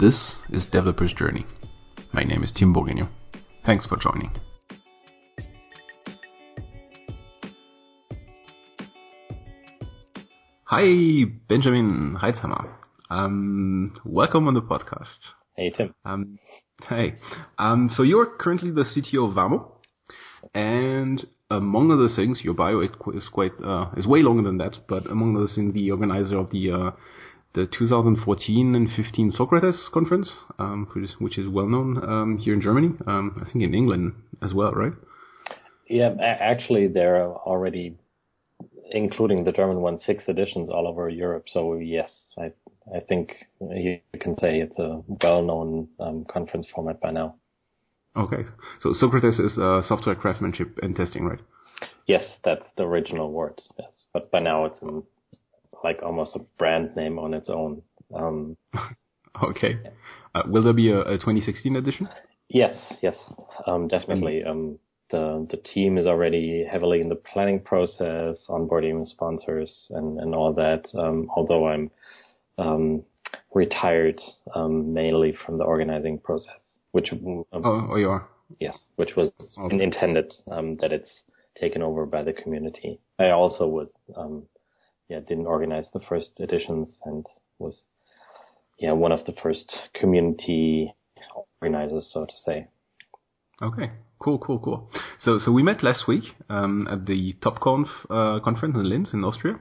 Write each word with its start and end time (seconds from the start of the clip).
This 0.00 0.38
is 0.48 0.64
Developer's 0.64 1.12
Journey. 1.12 1.44
My 2.14 2.24
name 2.24 2.42
is 2.42 2.52
Tim 2.52 2.72
Bourguignon. 2.72 3.06
Thanks 3.64 3.84
for 3.84 3.98
joining. 3.98 4.30
Hi, 10.64 11.24
Benjamin 11.50 12.16
Reitzhammer. 12.18 12.72
Um, 13.10 13.94
welcome 14.06 14.48
on 14.48 14.54
the 14.54 14.62
podcast. 14.62 15.18
Hey, 15.54 15.68
Tim. 15.68 15.94
Um, 16.06 16.38
hey. 16.88 17.16
Um, 17.58 17.90
so 17.94 18.02
you're 18.02 18.24
currently 18.24 18.70
the 18.70 18.84
CTO 18.84 19.28
of 19.28 19.34
Vamo, 19.34 19.70
and 20.54 21.26
among 21.50 21.90
other 21.90 22.08
things, 22.08 22.40
your 22.42 22.54
bio 22.54 22.80
is 22.80 23.28
quite 23.30 23.52
uh, 23.62 23.90
is 23.98 24.06
way 24.06 24.22
longer 24.22 24.44
than 24.44 24.56
that. 24.56 24.78
But 24.88 25.04
among 25.10 25.36
other 25.36 25.48
things, 25.54 25.74
the 25.74 25.90
organizer 25.90 26.38
of 26.38 26.48
the 26.48 26.70
uh, 26.70 26.90
the 27.54 27.66
2014 27.66 28.74
and 28.74 28.88
15 28.90 29.32
Socrates 29.32 29.88
conference, 29.92 30.32
um, 30.58 30.88
which, 30.92 31.04
is, 31.04 31.16
which 31.18 31.38
is 31.38 31.48
well 31.48 31.66
known 31.66 31.98
um, 31.98 32.38
here 32.38 32.54
in 32.54 32.60
Germany. 32.60 32.94
Um, 33.06 33.40
I 33.40 33.50
think 33.50 33.64
in 33.64 33.74
England 33.74 34.12
as 34.42 34.54
well, 34.54 34.72
right? 34.72 34.92
Yeah, 35.88 36.14
actually, 36.20 36.86
there 36.86 37.16
are 37.16 37.34
already, 37.34 37.96
including 38.92 39.42
the 39.42 39.52
German 39.52 39.80
one, 39.80 39.98
six 39.98 40.24
editions 40.28 40.70
all 40.70 40.86
over 40.86 41.08
Europe. 41.08 41.46
So 41.52 41.74
yes, 41.78 42.08
I 42.38 42.52
I 42.94 43.00
think 43.00 43.34
you 43.60 44.00
can 44.20 44.38
say 44.38 44.60
it's 44.60 44.78
a 44.78 45.02
well-known 45.22 45.88
um, 46.00 46.24
conference 46.30 46.66
format 46.74 47.00
by 47.00 47.10
now. 47.10 47.36
Okay, 48.16 48.44
so 48.80 48.92
Socrates 48.92 49.38
is 49.38 49.56
uh, 49.58 49.82
software 49.86 50.16
craftsmanship 50.16 50.78
and 50.82 50.96
testing, 50.96 51.24
right? 51.24 51.38
Yes, 52.06 52.24
that's 52.44 52.64
the 52.76 52.82
original 52.82 53.30
word. 53.30 53.60
Yes, 53.78 53.92
but 54.12 54.30
by 54.32 54.40
now 54.40 54.64
it's 54.64 54.82
in 54.82 55.04
like 55.82 56.02
almost 56.02 56.36
a 56.36 56.40
brand 56.58 56.96
name 56.96 57.18
on 57.18 57.34
its 57.34 57.48
own. 57.48 57.82
Um, 58.14 58.56
okay. 59.42 59.78
Uh, 60.34 60.42
will 60.46 60.62
there 60.62 60.72
be 60.72 60.90
a, 60.90 61.00
a, 61.00 61.14
2016 61.14 61.76
edition? 61.76 62.08
Yes, 62.48 62.76
yes, 63.02 63.14
um, 63.66 63.88
definitely. 63.88 64.40
Mm-hmm. 64.40 64.50
Um, 64.50 64.78
the 65.10 65.46
the 65.50 65.56
team 65.56 65.98
is 65.98 66.06
already 66.06 66.64
heavily 66.70 67.00
in 67.00 67.08
the 67.08 67.16
planning 67.16 67.60
process, 67.60 68.44
onboarding 68.48 69.04
sponsors, 69.06 69.86
and 69.90 70.20
and 70.20 70.34
all 70.34 70.52
that. 70.54 70.86
Um, 70.96 71.28
although 71.34 71.66
I'm 71.66 71.90
um, 72.58 73.02
retired 73.52 74.20
um, 74.54 74.92
mainly 74.92 75.32
from 75.44 75.58
the 75.58 75.64
organizing 75.64 76.18
process, 76.18 76.60
which 76.92 77.12
oh, 77.12 77.46
oh 77.52 77.96
you 77.96 78.08
are 78.08 78.28
yes, 78.58 78.76
which 78.96 79.16
was 79.16 79.32
okay. 79.58 79.82
intended 79.82 80.32
that 80.46 80.92
it's 80.92 81.10
taken 81.60 81.82
over 81.82 82.06
by 82.06 82.22
the 82.22 82.32
community. 82.32 83.00
I 83.18 83.30
also 83.30 83.66
was 83.66 83.90
yeah, 85.10 85.18
didn't 85.18 85.46
organize 85.46 85.86
the 85.92 86.00
first 86.08 86.30
editions 86.38 86.98
and 87.04 87.26
was, 87.58 87.76
yeah, 88.78 88.92
one 88.92 89.10
of 89.10 89.26
the 89.26 89.34
first 89.42 89.76
community 89.92 90.94
organizers, 91.60 92.08
so 92.12 92.24
to 92.24 92.32
say. 92.46 92.68
Okay, 93.60 93.90
cool, 94.20 94.38
cool, 94.38 94.60
cool. 94.60 94.88
So, 95.18 95.38
so 95.44 95.50
we 95.50 95.64
met 95.64 95.82
last 95.82 96.06
week 96.06 96.24
um, 96.48 96.86
at 96.88 97.06
the 97.06 97.34
TopConf 97.42 97.88
uh, 98.08 98.42
conference 98.42 98.76
in 98.76 98.88
Linz 98.88 99.12
in 99.12 99.24
Austria, 99.24 99.60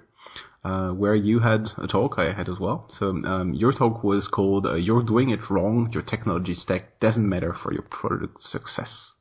uh, 0.64 0.90
where 0.92 1.16
you 1.16 1.40
had 1.40 1.66
a 1.78 1.88
talk. 1.88 2.16
I 2.18 2.32
had 2.32 2.48
as 2.48 2.60
well. 2.60 2.86
So 3.00 3.08
um, 3.08 3.54
your 3.56 3.74
talk 3.74 4.04
was 4.04 4.30
called 4.32 4.68
uh, 4.68 4.76
"You're 4.76 5.04
Doing 5.04 5.32
It 5.32 5.50
Wrong. 5.50 5.90
Your 5.92 6.04
Technology 6.04 6.54
Stack 6.54 7.00
Doesn't 7.02 7.28
Matter 7.28 7.56
for 7.62 7.74
Your 7.74 7.86
Product 7.90 8.40
Success." 8.40 9.14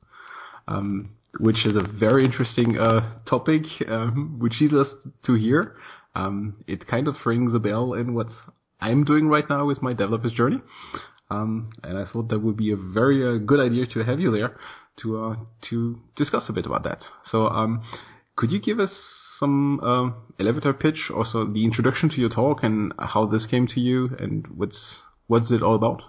Um, 0.69 1.17
which 1.41 1.67
is 1.67 1.77
a 1.77 1.83
very 1.83 2.25
interesting 2.25 2.79
uh, 2.79 3.19
topic, 3.29 3.63
um, 3.89 4.39
which 4.39 4.55
leads 4.61 4.75
us 4.75 4.89
to 5.27 5.35
hear 5.35 5.77
um, 6.19 6.65
it 6.67 6.87
kind 6.87 7.07
of 7.09 7.15
rings 7.25 7.55
a 7.55 7.59
bell 7.59 7.95
in 7.95 8.15
what 8.15 8.27
I'm 8.81 9.05
doing 9.05 9.29
right 9.29 9.49
now 9.49 9.67
with 9.67 9.83
my 9.83 9.93
developer's 9.93 10.33
journey. 10.33 10.61
Um, 11.31 11.71
and 11.85 11.99
I 11.99 12.11
thought 12.11 12.29
that 12.31 12.41
would 12.41 12.57
be 12.57 12.73
a 12.73 12.77
very 12.77 13.25
uh, 13.25 13.39
good 13.39 13.61
idea 13.61 13.87
to 13.95 14.01
have 14.01 14.19
you 14.19 14.31
there 14.31 14.57
to 15.03 15.25
uh, 15.25 15.37
to 15.71 16.01
discuss 16.17 16.49
a 16.49 16.53
bit 16.53 16.67
about 16.67 16.85
that. 16.85 17.05
So, 17.31 17.47
um, 17.47 17.83
could 18.37 18.51
you 18.51 18.61
give 18.61 18.81
us 18.81 18.91
some 19.39 19.79
uh, 19.81 20.43
elevator 20.43 20.73
pitch, 20.73 21.11
also 21.15 21.47
the 21.47 21.65
introduction 21.65 22.09
to 22.09 22.17
your 22.17 22.31
talk 22.31 22.63
and 22.63 22.93
how 22.99 23.27
this 23.27 23.47
came 23.47 23.67
to 23.69 23.81
you, 23.81 24.09
and 24.19 24.47
what's 24.57 25.03
what's 25.27 25.53
it 25.53 25.63
all 25.63 25.77
about? 25.77 26.03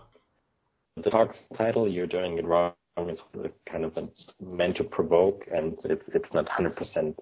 The 1.03 1.09
talk's 1.09 1.37
title, 1.57 1.87
"You're 1.87 2.07
Doing 2.07 2.37
It 2.37 2.45
Wrong," 2.45 2.73
is 2.97 3.19
kind 3.69 3.85
of 3.85 3.93
meant 4.41 4.77
to 4.77 4.85
provoke, 4.85 5.43
and 5.53 5.77
it's 5.83 6.03
it's 6.13 6.33
not 6.33 6.47
100% 6.47 7.15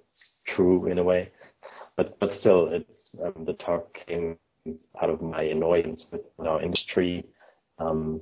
true 0.55 0.85
in 0.85 0.99
a 0.99 1.03
way 1.03 1.31
but 1.97 2.17
but 2.19 2.29
still, 2.39 2.69
it's 2.71 3.09
um, 3.23 3.43
the 3.45 3.53
talk 3.53 3.97
came 4.05 4.37
out 5.01 5.09
of 5.09 5.21
my 5.21 5.41
annoyance 5.41 6.05
with 6.11 6.21
our 6.39 6.61
industry, 6.61 7.25
um, 7.79 8.21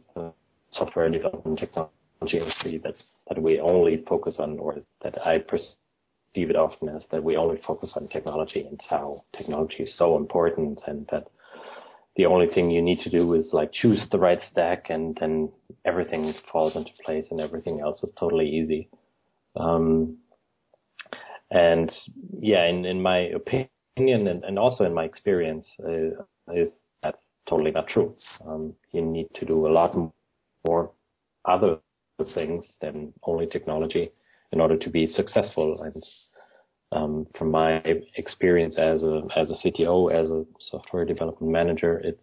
software 0.72 1.10
development 1.10 1.60
technology 1.60 1.92
industry 2.40 2.82
that 2.84 2.96
that 3.28 3.42
we 3.42 3.60
only 3.60 4.04
focus 4.08 4.36
on, 4.40 4.58
or 4.58 4.78
that 5.04 5.26
I 5.28 5.40
perceive 5.40 5.76
it 6.36 6.56
often 6.56 6.90
as 6.90 7.04
that 7.12 7.24
we 7.24 7.36
only 7.38 7.60
focus 7.68 7.94
on 7.96 8.08
technology 8.08 8.62
and 8.62 8.80
how 8.90 9.22
technology 9.38 9.84
is 9.84 9.98
so 9.98 10.18
important, 10.18 10.80
and 10.88 11.08
that 11.12 11.28
the 12.16 12.26
only 12.26 12.48
thing 12.48 12.72
you 12.72 12.82
need 12.82 13.02
to 13.04 13.10
do 13.10 13.34
is 13.34 13.50
like 13.52 13.74
choose 13.74 14.02
the 14.12 14.20
right 14.20 14.40
stack, 14.52 14.90
and 14.90 15.18
then 15.20 15.52
everything 15.84 16.34
falls 16.52 16.76
into 16.76 16.92
place, 17.04 17.26
and 17.30 17.42
everything 17.42 17.82
else 17.82 18.02
is 18.04 18.12
totally 18.18 18.48
easy. 18.48 18.90
Um, 19.58 20.18
and 21.52 21.92
yeah, 22.40 22.66
in, 22.66 22.86
in 22.86 23.02
my 23.02 23.18
opinion 23.18 23.70
and, 23.98 24.44
and 24.44 24.60
also 24.60 24.84
in 24.84 24.94
my 24.94 25.04
experience, 25.04 25.66
uh, 25.84 26.24
is 26.54 26.70
that 27.04 27.16
totally 27.48 27.72
not 27.72 27.88
true. 27.88 28.16
Um, 28.46 28.74
you 28.92 29.02
need 29.02 29.28
to 29.36 29.46
do 29.46 29.68
a 29.68 29.70
lot 29.70 29.96
more 30.66 30.92
other 31.46 31.78
things 32.34 32.66
than 32.82 33.14
only 33.24 33.48
technology 33.48 34.12
in 34.52 34.62
order 34.62 34.78
to 34.78 34.90
be 34.90 35.08
successful. 35.08 35.82
And 35.84 36.04
um, 36.92 37.28
from 37.38 37.52
my 37.52 37.78
experience 38.16 38.78
as 38.78 39.04
a 39.04 39.22
as 39.36 39.50
a 39.50 39.56
CTO, 39.68 40.12
as 40.12 40.30
a 40.30 40.46
software 40.60 41.06
development 41.06 41.52
manager, 41.52 42.00
it's 42.04 42.22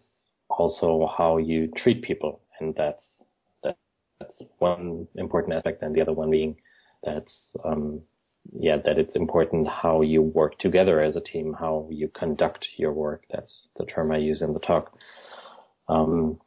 also 0.49 1.09
how 1.17 1.37
you 1.37 1.71
treat 1.77 2.01
people, 2.01 2.41
and 2.59 2.73
that's 2.75 3.05
that's 3.63 3.77
one 4.59 5.07
important 5.15 5.53
aspect, 5.53 5.81
and 5.81 5.95
the 5.95 6.01
other 6.01 6.13
one 6.13 6.29
being 6.29 6.55
that's 7.03 7.33
um, 7.65 8.01
yeah, 8.51 8.77
that 8.83 8.97
it's 8.97 9.15
important 9.15 9.67
how 9.67 10.01
you 10.01 10.21
work 10.21 10.59
together 10.59 11.01
as 11.01 11.15
a 11.15 11.21
team, 11.21 11.55
how 11.57 11.87
you 11.89 12.09
conduct 12.09 12.67
your 12.77 12.91
work. 12.91 13.23
That's 13.31 13.67
the 13.77 13.85
term 13.85 14.11
I 14.11 14.17
use 14.17 14.41
in 14.41 14.53
the 14.53 14.59
talk. 14.59 14.97
Um, 15.87 16.39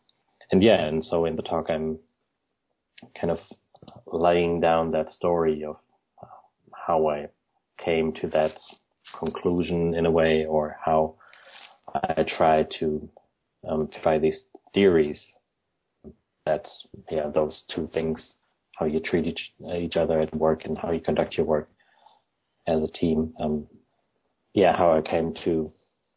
and 0.51 0.63
yeah, 0.63 0.85
and 0.85 1.05
so 1.05 1.25
in 1.25 1.37
the 1.37 1.43
talk, 1.43 1.71
I'm 1.71 1.99
kind 3.19 3.31
of 3.31 3.39
laying 4.07 4.61
down 4.61 4.93
that 4.93 5.13
story 5.13 5.65
of 5.65 5.77
how 6.87 7.09
I 7.09 7.29
came 7.83 8.13
to 8.15 8.29
that 8.29 8.53
conclusion 9.19 9.95
in 9.95 10.07
a 10.07 10.11
way, 10.11 10.45
or 10.47 10.77
how 10.85 11.17
I 11.95 12.25
try 12.37 12.67
to 12.79 13.09
um, 13.69 13.89
try 14.03 14.19
these 14.19 14.41
theories. 14.75 15.21
That's 16.45 16.87
yeah, 17.11 17.29
those 17.35 17.65
two 17.75 17.89
things: 17.93 18.35
how 18.79 18.87
you 18.87 19.01
treat 19.01 19.27
each, 19.27 19.53
each 19.75 19.97
other 19.97 20.21
at 20.21 20.35
work 20.37 20.65
and 20.65 20.79
how 20.79 20.93
you 20.93 21.01
conduct 21.01 21.37
your 21.37 21.47
work 21.47 21.69
as 22.67 22.83
a 22.83 22.89
team. 22.89 23.35
Um, 23.41 23.67
yeah, 24.55 24.77
how 24.77 24.97
I 24.97 25.03
came 25.03 25.35
to 25.45 25.71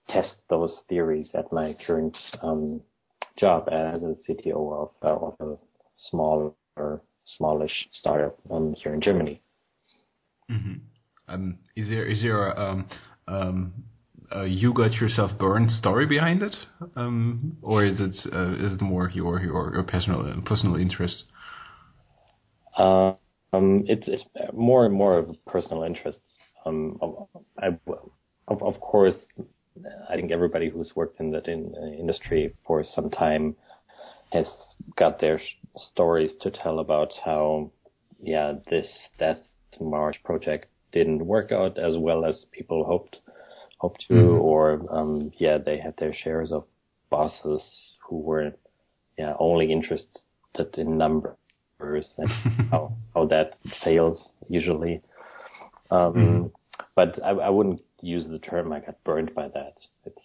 test 0.07 0.35
those 0.49 0.79
theories 0.87 1.29
at 1.33 1.51
my 1.51 1.75
current 1.85 2.17
um, 2.41 2.81
job 3.37 3.69
as 3.71 4.01
a 4.03 4.15
CTO 4.27 4.81
of, 4.81 4.91
uh, 5.03 5.25
of 5.25 5.35
a 5.39 5.57
small 6.09 6.55
or 6.75 7.01
smallish 7.37 7.89
startup 7.91 8.37
um, 8.49 8.73
here 8.81 8.93
in 8.93 9.01
Germany. 9.01 9.41
Mm-hmm. 10.49 10.73
Um, 11.27 11.59
is 11.75 11.89
there 11.89 12.05
is 12.05 12.21
there 12.21 12.51
a, 12.51 12.59
um, 12.59 12.89
um, 13.27 13.73
a 14.31 14.45
you 14.47 14.73
got 14.73 14.93
yourself 14.93 15.31
burned 15.37 15.69
story 15.69 16.07
behind 16.07 16.41
it, 16.41 16.55
um, 16.95 17.57
or 17.61 17.85
is 17.85 17.99
it 17.99 18.15
uh, 18.33 18.53
is 18.53 18.73
it 18.73 18.81
more 18.81 19.11
your 19.13 19.39
your, 19.39 19.73
your 19.75 19.83
personal 19.83 20.41
personal 20.43 20.75
interest? 20.75 21.23
Uh, 22.75 23.13
um, 23.53 23.83
it's, 23.87 24.07
it's 24.07 24.23
more 24.53 24.85
and 24.85 24.93
more 24.93 25.17
of 25.17 25.29
a 25.29 25.49
personal 25.49 25.83
interest. 25.83 26.19
Um, 26.69 27.27
I, 27.61 27.67
of, 28.47 28.63
of 28.63 28.79
course, 28.79 29.15
I 30.09 30.15
think 30.15 30.31
everybody 30.31 30.69
who's 30.69 30.91
worked 30.95 31.19
in 31.19 31.31
that 31.31 31.47
in, 31.47 31.73
uh, 31.81 31.85
industry 31.87 32.55
for 32.65 32.83
some 32.83 33.09
time 33.09 33.55
has 34.31 34.47
got 34.95 35.19
their 35.19 35.39
stories 35.75 36.31
to 36.41 36.51
tell 36.51 36.79
about 36.79 37.09
how, 37.23 37.71
yeah, 38.21 38.53
this 38.69 38.87
that 39.19 39.43
March 39.79 40.21
project 40.23 40.67
didn't 40.91 41.25
work 41.25 41.51
out 41.51 41.77
as 41.77 41.95
well 41.97 42.25
as 42.25 42.45
people 42.51 42.83
hoped 42.83 43.19
hoped 43.77 44.03
to, 44.07 44.13
mm-hmm. 44.13 44.41
or 44.41 44.85
um, 44.91 45.31
yeah, 45.37 45.57
they 45.57 45.77
had 45.77 45.95
their 45.97 46.13
shares 46.13 46.51
of 46.51 46.65
bosses 47.09 47.61
who 48.07 48.19
were 48.19 48.51
yeah 49.17 49.33
only 49.39 49.71
interested 49.71 50.77
in 50.77 50.97
numbers 50.97 51.35
and 52.17 52.29
how 52.71 52.93
how 53.13 53.25
that 53.25 53.57
fails 53.83 54.17
usually. 54.49 55.01
Um, 55.91 56.13
mm. 56.13 56.51
But 56.99 57.17
I, 57.23 57.29
I 57.29 57.49
wouldn't 57.49 57.81
use 58.01 58.27
the 58.27 58.39
term 58.39 58.73
I 58.73 58.81
got 58.81 59.01
burned 59.05 59.33
by 59.33 59.47
that. 59.47 59.75
It's 60.05 60.21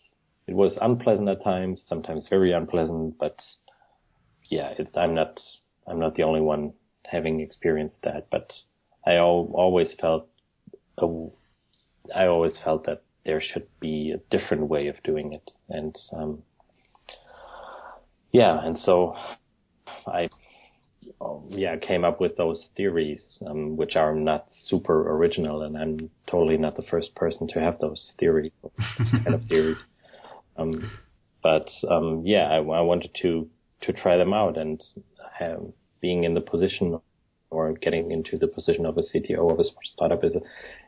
it 0.48 0.56
was 0.56 0.76
unpleasant 0.80 1.28
at 1.28 1.44
times, 1.44 1.80
sometimes 1.88 2.26
very 2.28 2.50
unpleasant, 2.50 3.16
but 3.16 3.38
yeah, 4.50 4.70
it, 4.76 4.88
I'm 4.96 5.14
not 5.14 5.38
I'm 5.86 6.00
not 6.00 6.16
the 6.16 6.24
only 6.24 6.40
one 6.40 6.72
having 7.04 7.38
experienced 7.38 8.02
that, 8.02 8.26
but 8.28 8.52
I 9.06 9.12
al- 9.14 9.52
always 9.54 9.94
felt 10.00 10.28
a, 10.98 11.06
I 12.12 12.26
always 12.26 12.54
felt 12.64 12.86
that 12.86 13.04
there 13.24 13.40
should 13.40 13.68
be 13.78 14.10
a 14.10 14.36
different 14.36 14.66
way 14.66 14.88
of 14.88 15.00
doing 15.04 15.32
it, 15.32 15.48
and 15.68 15.94
um, 16.12 16.42
yeah, 18.32 18.66
and 18.66 18.76
so 18.80 19.14
I 20.08 20.28
yeah 21.48 21.76
came 21.76 22.04
up 22.04 22.20
with 22.20 22.36
those 22.36 22.64
theories, 22.76 23.20
um, 23.46 23.76
which 23.76 23.96
are 23.96 24.14
not 24.14 24.46
super 24.66 25.16
original, 25.16 25.62
and 25.62 25.76
I'm 25.76 26.10
totally 26.30 26.56
not 26.56 26.76
the 26.76 26.82
first 26.82 27.14
person 27.14 27.48
to 27.48 27.60
have 27.60 27.78
those 27.78 28.12
theories, 28.18 28.52
kind 28.98 29.34
of 29.34 29.44
theories. 29.44 29.82
Um, 30.56 30.90
but 31.42 31.68
um, 31.88 32.22
yeah, 32.24 32.48
I, 32.48 32.56
I 32.56 32.80
wanted 32.80 33.10
to 33.22 33.48
to 33.82 33.92
try 33.92 34.16
them 34.16 34.32
out 34.32 34.56
and 34.56 34.82
have, 35.38 35.60
being 36.00 36.24
in 36.24 36.34
the 36.34 36.40
position 36.40 36.98
or 37.50 37.72
getting 37.72 38.10
into 38.10 38.36
the 38.36 38.46
position 38.48 38.86
of 38.86 38.98
a 38.98 39.02
CTO 39.02 39.50
of 39.50 39.58
a 39.60 39.64
startup 39.84 40.24
is 40.24 40.34
a 40.34 40.38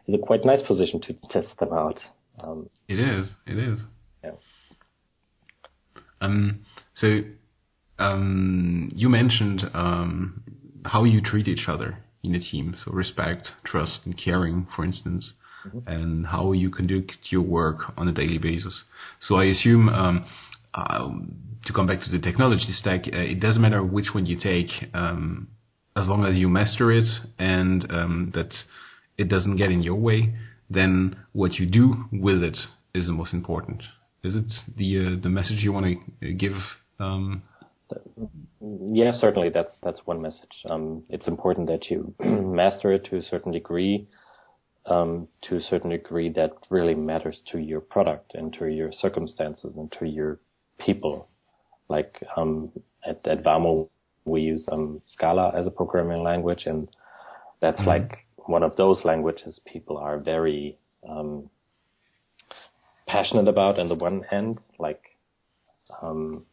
is 0.09 0.15
a 0.15 0.19
quite 0.19 0.45
nice 0.45 0.63
position 0.67 1.01
to 1.03 1.15
test 1.31 1.49
them 1.59 1.73
out. 1.73 2.01
Um, 2.41 2.69
it 2.89 2.99
is. 3.01 3.31
It 3.47 3.59
is. 3.59 3.81
Yeah. 4.23 4.33
Um. 6.21 6.65
So, 6.95 7.21
um, 7.99 8.91
you 8.95 9.09
mentioned 9.09 9.63
um 9.75 10.43
how 10.85 11.05
you 11.05 11.21
treat 11.21 11.49
each 11.49 11.69
other 11.69 11.99
in 12.23 12.35
a 12.35 12.41
team. 12.41 12.75
So 12.85 12.93
respect, 12.93 13.49
trust, 13.65 14.01
and 14.05 14.17
caring, 14.23 14.67
for 14.75 14.85
instance. 14.85 15.33
Mm-hmm. 15.67 15.79
And 15.89 16.27
how 16.27 16.53
you 16.53 16.71
conduct 16.71 17.17
your 17.31 17.43
work 17.43 17.93
on 17.97 18.07
a 18.09 18.13
daily 18.13 18.39
basis. 18.39 18.85
So 19.21 19.37
I 19.37 19.47
assume 19.47 19.89
um, 19.89 20.27
um, 20.75 21.37
to 21.65 21.73
come 21.73 21.87
back 21.87 22.01
to 22.05 22.11
the 22.11 22.21
technology 22.21 22.69
stack, 22.71 23.07
uh, 23.07 23.17
it 23.19 23.41
doesn't 23.41 23.61
matter 23.61 23.83
which 23.83 24.15
one 24.15 24.27
you 24.27 24.39
take, 24.41 24.69
um, 24.95 25.49
as 25.97 26.07
long 26.07 26.25
as 26.25 26.37
you 26.37 26.49
master 26.49 26.93
it 26.93 27.09
and 27.39 27.91
um, 27.91 28.31
that 28.35 28.55
it 29.19 29.29
doesn't 29.29 29.57
get 29.57 29.73
in 29.73 29.83
your 29.83 29.97
way. 29.97 30.35
Then 30.71 31.17
what 31.33 31.55
you 31.55 31.67
do 31.67 32.05
with 32.13 32.43
it 32.43 32.59
is 32.95 33.07
the 33.07 33.13
most 33.13 33.33
important. 33.33 33.83
Is 34.23 34.35
it 34.35 34.53
the 34.77 34.99
uh, 34.99 35.23
the 35.23 35.29
message 35.29 35.59
you 35.63 35.73
want 35.73 35.87
to 36.21 36.33
give? 36.33 36.57
Yeah, 38.61 39.13
certainly. 39.13 39.51
That's 39.51 39.73
that's 39.83 40.01
one 40.05 40.21
message. 40.21 40.65
Um, 40.69 41.05
it's 41.09 41.29
important 41.29 41.69
that 41.69 41.91
you 41.91 42.15
master 42.21 42.93
it 42.93 43.05
to 43.07 43.17
a 43.17 43.23
certain 43.23 43.53
degree, 43.53 44.09
um, 44.87 45.29
to 45.43 45.57
a 45.57 45.61
certain 45.61 45.91
degree 45.91 46.31
that 46.31 46.53
really 46.71 46.95
matters 46.95 47.43
to 47.53 47.59
your 47.59 47.81
product 47.81 48.35
and 48.35 48.53
to 48.55 48.67
your 48.67 48.93
circumstances 48.93 49.75
and 49.77 49.93
to 49.99 50.07
your 50.07 50.41
people. 50.79 51.29
Like 51.89 52.23
um, 52.37 52.73
at, 53.07 53.25
at 53.27 53.45
Vamo, 53.45 53.89
we 54.25 54.43
use 54.43 54.69
um, 54.73 55.01
Scala 55.07 55.53
as 55.55 55.67
a 55.67 55.71
programming 55.71 56.23
language, 56.23 56.65
and 56.67 56.89
that's 57.61 57.79
mm-hmm. 57.79 57.89
like 57.89 58.27
one 58.47 58.63
of 58.63 58.77
those 58.77 59.05
languages 59.05 59.61
people 59.65 59.97
are 59.97 60.19
very 60.19 60.79
um, 61.09 61.49
passionate 63.07 63.49
about. 63.49 63.79
On 63.79 63.89
the 63.89 63.95
one 63.95 64.23
hand, 64.23 64.59
like 64.79 65.03
um, 66.03 66.45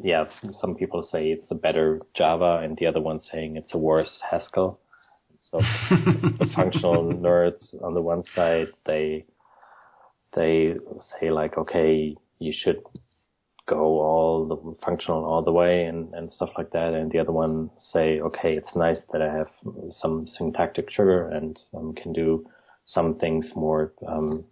yeah, 0.00 0.24
some 0.60 0.74
people 0.74 1.06
say 1.10 1.30
it's 1.30 1.50
a 1.50 1.54
better 1.54 2.00
Java, 2.14 2.60
and 2.62 2.76
the 2.76 2.86
other 2.86 3.00
one 3.00 3.20
saying 3.20 3.56
it's 3.56 3.74
a 3.74 3.78
worse 3.78 4.20
Haskell. 4.28 4.80
So 5.50 5.58
the 5.90 6.50
functional 6.54 7.12
nerds 7.12 7.74
on 7.82 7.94
the 7.94 8.00
one 8.00 8.22
side, 8.34 8.68
they 8.86 9.26
they 10.34 10.74
say 11.20 11.30
like, 11.30 11.58
okay, 11.58 12.16
you 12.38 12.52
should 12.56 12.82
go 13.68 14.00
all 14.00 14.46
the 14.46 14.84
functional 14.84 15.24
all 15.24 15.42
the 15.42 15.52
way 15.52 15.84
and, 15.84 16.12
and 16.14 16.32
stuff 16.32 16.50
like 16.56 16.70
that. 16.72 16.94
And 16.94 17.10
the 17.12 17.18
other 17.18 17.32
one 17.32 17.70
say, 17.92 18.20
okay, 18.20 18.56
it's 18.56 18.74
nice 18.74 18.98
that 19.12 19.22
I 19.22 19.32
have 19.32 19.48
some 19.90 20.26
syntactic 20.26 20.90
sugar 20.90 21.28
and 21.28 21.58
um, 21.74 21.94
can 21.94 22.12
do 22.12 22.46
some 22.86 23.18
things 23.18 23.52
more 23.54 23.92
um, 24.08 24.44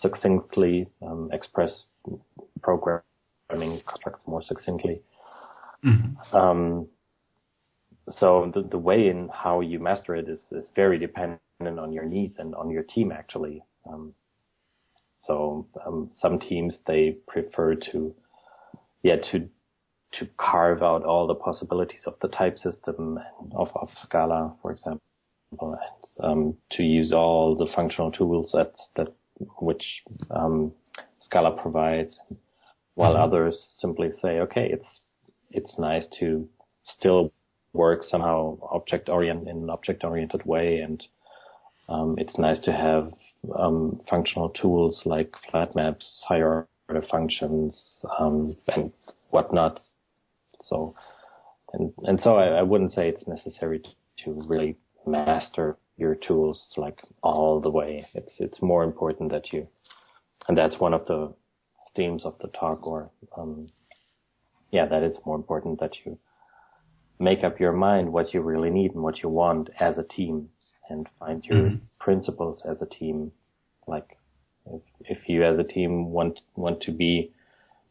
succinctly, 0.00 0.88
um, 1.02 1.28
express 1.32 1.84
programming 3.48 3.80
constructs 3.86 4.24
more 4.26 4.42
succinctly. 4.42 5.00
Mm-hmm. 5.84 6.36
Um, 6.36 6.88
so 8.10 8.50
the, 8.54 8.62
the 8.62 8.78
way 8.78 9.08
in 9.08 9.28
how 9.32 9.60
you 9.60 9.78
master 9.78 10.14
it 10.14 10.28
is, 10.28 10.40
is 10.52 10.66
very 10.74 10.98
dependent 10.98 11.40
on 11.60 11.92
your 11.92 12.04
needs 12.04 12.36
and 12.38 12.54
on 12.54 12.70
your 12.70 12.82
team 12.82 13.12
actually. 13.12 13.62
Um, 13.88 14.14
so 15.26 15.66
um, 15.84 16.10
some 16.20 16.38
teams 16.38 16.74
they 16.86 17.16
prefer 17.26 17.74
to, 17.92 18.14
yeah, 19.02 19.16
to 19.32 19.48
to 20.12 20.26
carve 20.38 20.82
out 20.82 21.04
all 21.04 21.26
the 21.26 21.34
possibilities 21.34 22.00
of 22.06 22.14
the 22.22 22.28
type 22.28 22.56
system 22.56 23.18
of, 23.54 23.68
of 23.74 23.88
Scala, 23.98 24.54
for 24.62 24.70
example, 24.70 25.00
and 25.60 26.24
um, 26.24 26.54
to 26.70 26.82
use 26.82 27.12
all 27.12 27.56
the 27.56 27.66
functional 27.74 28.12
tools 28.12 28.50
that 28.54 28.72
that 28.94 29.08
which 29.60 30.02
um, 30.30 30.72
Scala 31.20 31.60
provides, 31.60 32.18
while 32.96 33.12
mm-hmm. 33.12 33.22
others 33.22 33.56
simply 33.78 34.10
say, 34.20 34.40
okay, 34.40 34.68
it's 34.68 34.86
it's 35.50 35.78
nice 35.78 36.04
to 36.18 36.48
still 36.84 37.32
work 37.72 38.02
somehow 38.10 38.58
object 38.72 39.08
orient 39.08 39.46
in 39.46 39.56
an 39.58 39.70
object 39.70 40.02
oriented 40.02 40.44
way, 40.44 40.78
and 40.78 41.06
um, 41.88 42.16
it's 42.18 42.36
nice 42.38 42.58
to 42.60 42.72
have 42.72 43.12
um, 43.54 44.00
functional 44.10 44.48
tools 44.48 45.02
like 45.04 45.32
flat 45.50 45.76
maps, 45.76 46.04
higher 46.26 46.66
order 46.88 47.06
functions, 47.10 47.80
um, 48.18 48.56
and 48.68 48.92
whatnot. 49.30 49.78
So, 50.64 50.94
and, 51.74 51.92
and 52.04 52.18
so 52.22 52.36
I, 52.36 52.58
I 52.58 52.62
wouldn't 52.62 52.92
say 52.92 53.08
it's 53.08 53.28
necessary 53.28 53.78
to, 53.80 53.90
to 54.24 54.42
really 54.48 54.76
master 55.06 55.76
your 55.96 56.14
tools 56.14 56.72
like 56.76 56.98
all 57.22 57.60
the 57.60 57.70
way. 57.70 58.06
It's, 58.14 58.32
it's 58.38 58.60
more 58.62 58.82
important 58.82 59.30
that 59.32 59.52
you, 59.52 59.68
and 60.48 60.56
that's 60.56 60.80
one 60.80 60.94
of 60.94 61.06
the 61.06 61.32
themes 61.96 62.24
of 62.24 62.38
the 62.40 62.48
talk 62.48 62.86
or, 62.86 63.10
um, 63.36 63.68
yeah, 64.70 64.86
that 64.86 65.02
it's 65.02 65.18
more 65.24 65.36
important 65.36 65.80
that 65.80 65.92
you 66.04 66.18
make 67.18 67.42
up 67.42 67.58
your 67.58 67.72
mind 67.72 68.12
what 68.12 68.34
you 68.34 68.40
really 68.40 68.70
need 68.70 68.92
and 68.92 69.02
what 69.02 69.22
you 69.22 69.28
want 69.28 69.70
as 69.80 69.96
a 69.98 70.02
team 70.02 70.48
and 70.90 71.08
find 71.18 71.44
your 71.44 71.58
mm-hmm. 71.58 71.76
principles 71.98 72.62
as 72.68 72.80
a 72.82 72.86
team. 72.86 73.32
Like 73.86 74.16
if, 74.66 74.82
if 75.00 75.18
you 75.28 75.44
as 75.44 75.58
a 75.58 75.64
team 75.64 76.10
want 76.10 76.40
want 76.54 76.82
to 76.82 76.92
be 76.92 77.32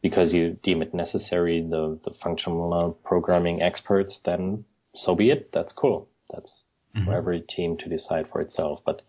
because 0.01 0.33
you 0.33 0.57
deem 0.63 0.81
it 0.81 0.93
necessary 0.93 1.61
the 1.61 1.99
the 2.05 2.11
functional 2.23 2.99
programming 3.03 3.61
experts, 3.61 4.19
then 4.25 4.65
so 4.93 5.15
be 5.15 5.31
it. 5.31 5.49
That's 5.51 5.73
cool. 5.73 6.09
That's 6.31 6.51
mm-hmm. 6.95 7.05
for 7.05 7.13
every 7.13 7.41
team 7.41 7.77
to 7.77 7.89
decide 7.89 8.27
for 8.31 8.41
itself. 8.41 8.81
But 8.85 9.01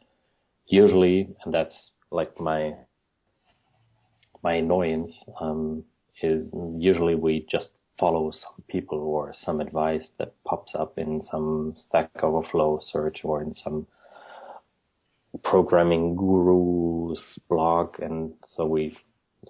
usually, 0.66 1.34
and 1.44 1.52
that's 1.52 1.90
like 2.10 2.40
my 2.40 2.74
my 4.46 4.54
annoyance 4.54 5.10
um, 5.40 5.82
is 6.22 6.46
usually 6.78 7.16
we 7.16 7.44
just 7.50 7.70
follow 7.98 8.30
some 8.30 8.62
people 8.68 9.00
or 9.00 9.34
some 9.44 9.60
advice 9.60 10.06
that 10.18 10.32
pops 10.44 10.72
up 10.76 10.96
in 10.98 11.20
some 11.32 11.74
Stack 11.88 12.10
Overflow 12.22 12.78
search 12.92 13.22
or 13.24 13.42
in 13.42 13.52
some 13.64 13.88
programming 15.42 16.14
guru's 16.14 17.20
blog. 17.48 17.98
And 17.98 18.34
so 18.54 18.66
we 18.66 18.96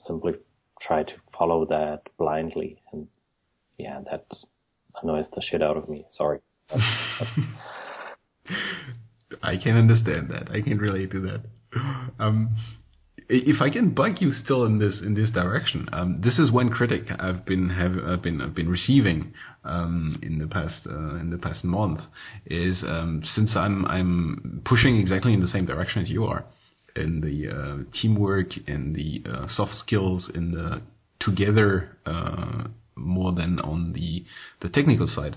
simply 0.07 0.33
try 0.81 1.03
to 1.03 1.13
follow 1.39 1.67
that 1.67 2.01
blindly. 2.17 2.81
And 2.91 3.07
yeah, 3.77 4.01
that 4.11 4.25
annoys 5.03 5.27
the 5.35 5.43
shit 5.43 5.63
out 5.63 5.77
of 5.77 5.91
me. 5.91 6.07
Sorry. 6.09 6.39
I 9.43 9.59
can 9.59 9.77
understand 9.77 10.31
that. 10.31 10.51
I 10.51 10.63
can 10.63 10.79
relate 10.79 11.11
to 11.11 11.21
that. 11.21 11.43
Um, 12.19 12.57
if 13.29 13.61
I 13.61 13.71
can 13.71 13.91
bug 13.91 14.21
you 14.21 14.33
still 14.33 14.65
in 14.65 14.79
this 14.79 15.01
in 15.05 15.15
this 15.15 15.31
direction, 15.33 15.89
um, 15.93 16.21
this 16.23 16.39
is 16.39 16.53
one 16.53 16.71
critic 16.71 17.05
I've 17.19 17.45
been 17.45 17.71
have 17.71 17.93
I've 18.07 18.23
been 18.23 18.41
I've 18.41 18.55
been 18.55 18.69
receiving 18.69 19.33
um, 19.65 20.19
in 20.23 20.39
the 20.39 20.47
past 20.47 20.87
uh, 20.87 21.17
in 21.17 21.31
the 21.31 21.39
past 21.39 21.65
month 21.65 22.01
is 22.47 22.85
um, 22.87 23.23
since 23.35 23.57
I'm 23.57 23.85
I'm 23.87 24.63
pushing 24.65 24.99
exactly 24.99 25.33
in 25.35 25.41
the 25.41 25.49
same 25.49 25.67
direction 25.67 26.03
as 26.03 26.09
you 26.09 26.25
are 26.25 26.45
in 26.95 27.21
the 27.21 27.49
uh, 27.51 28.01
teamwork 28.01 28.57
in 28.69 28.93
the 28.93 29.29
uh, 29.29 29.47
soft 29.49 29.75
skills 29.75 30.31
in 30.33 30.53
the 30.53 30.83
together 31.19 31.97
uh, 32.07 32.69
more 32.95 33.33
than 33.33 33.59
on 33.59 33.93
the 33.93 34.25
the 34.63 34.69
technical 34.69 35.09
side, 35.09 35.37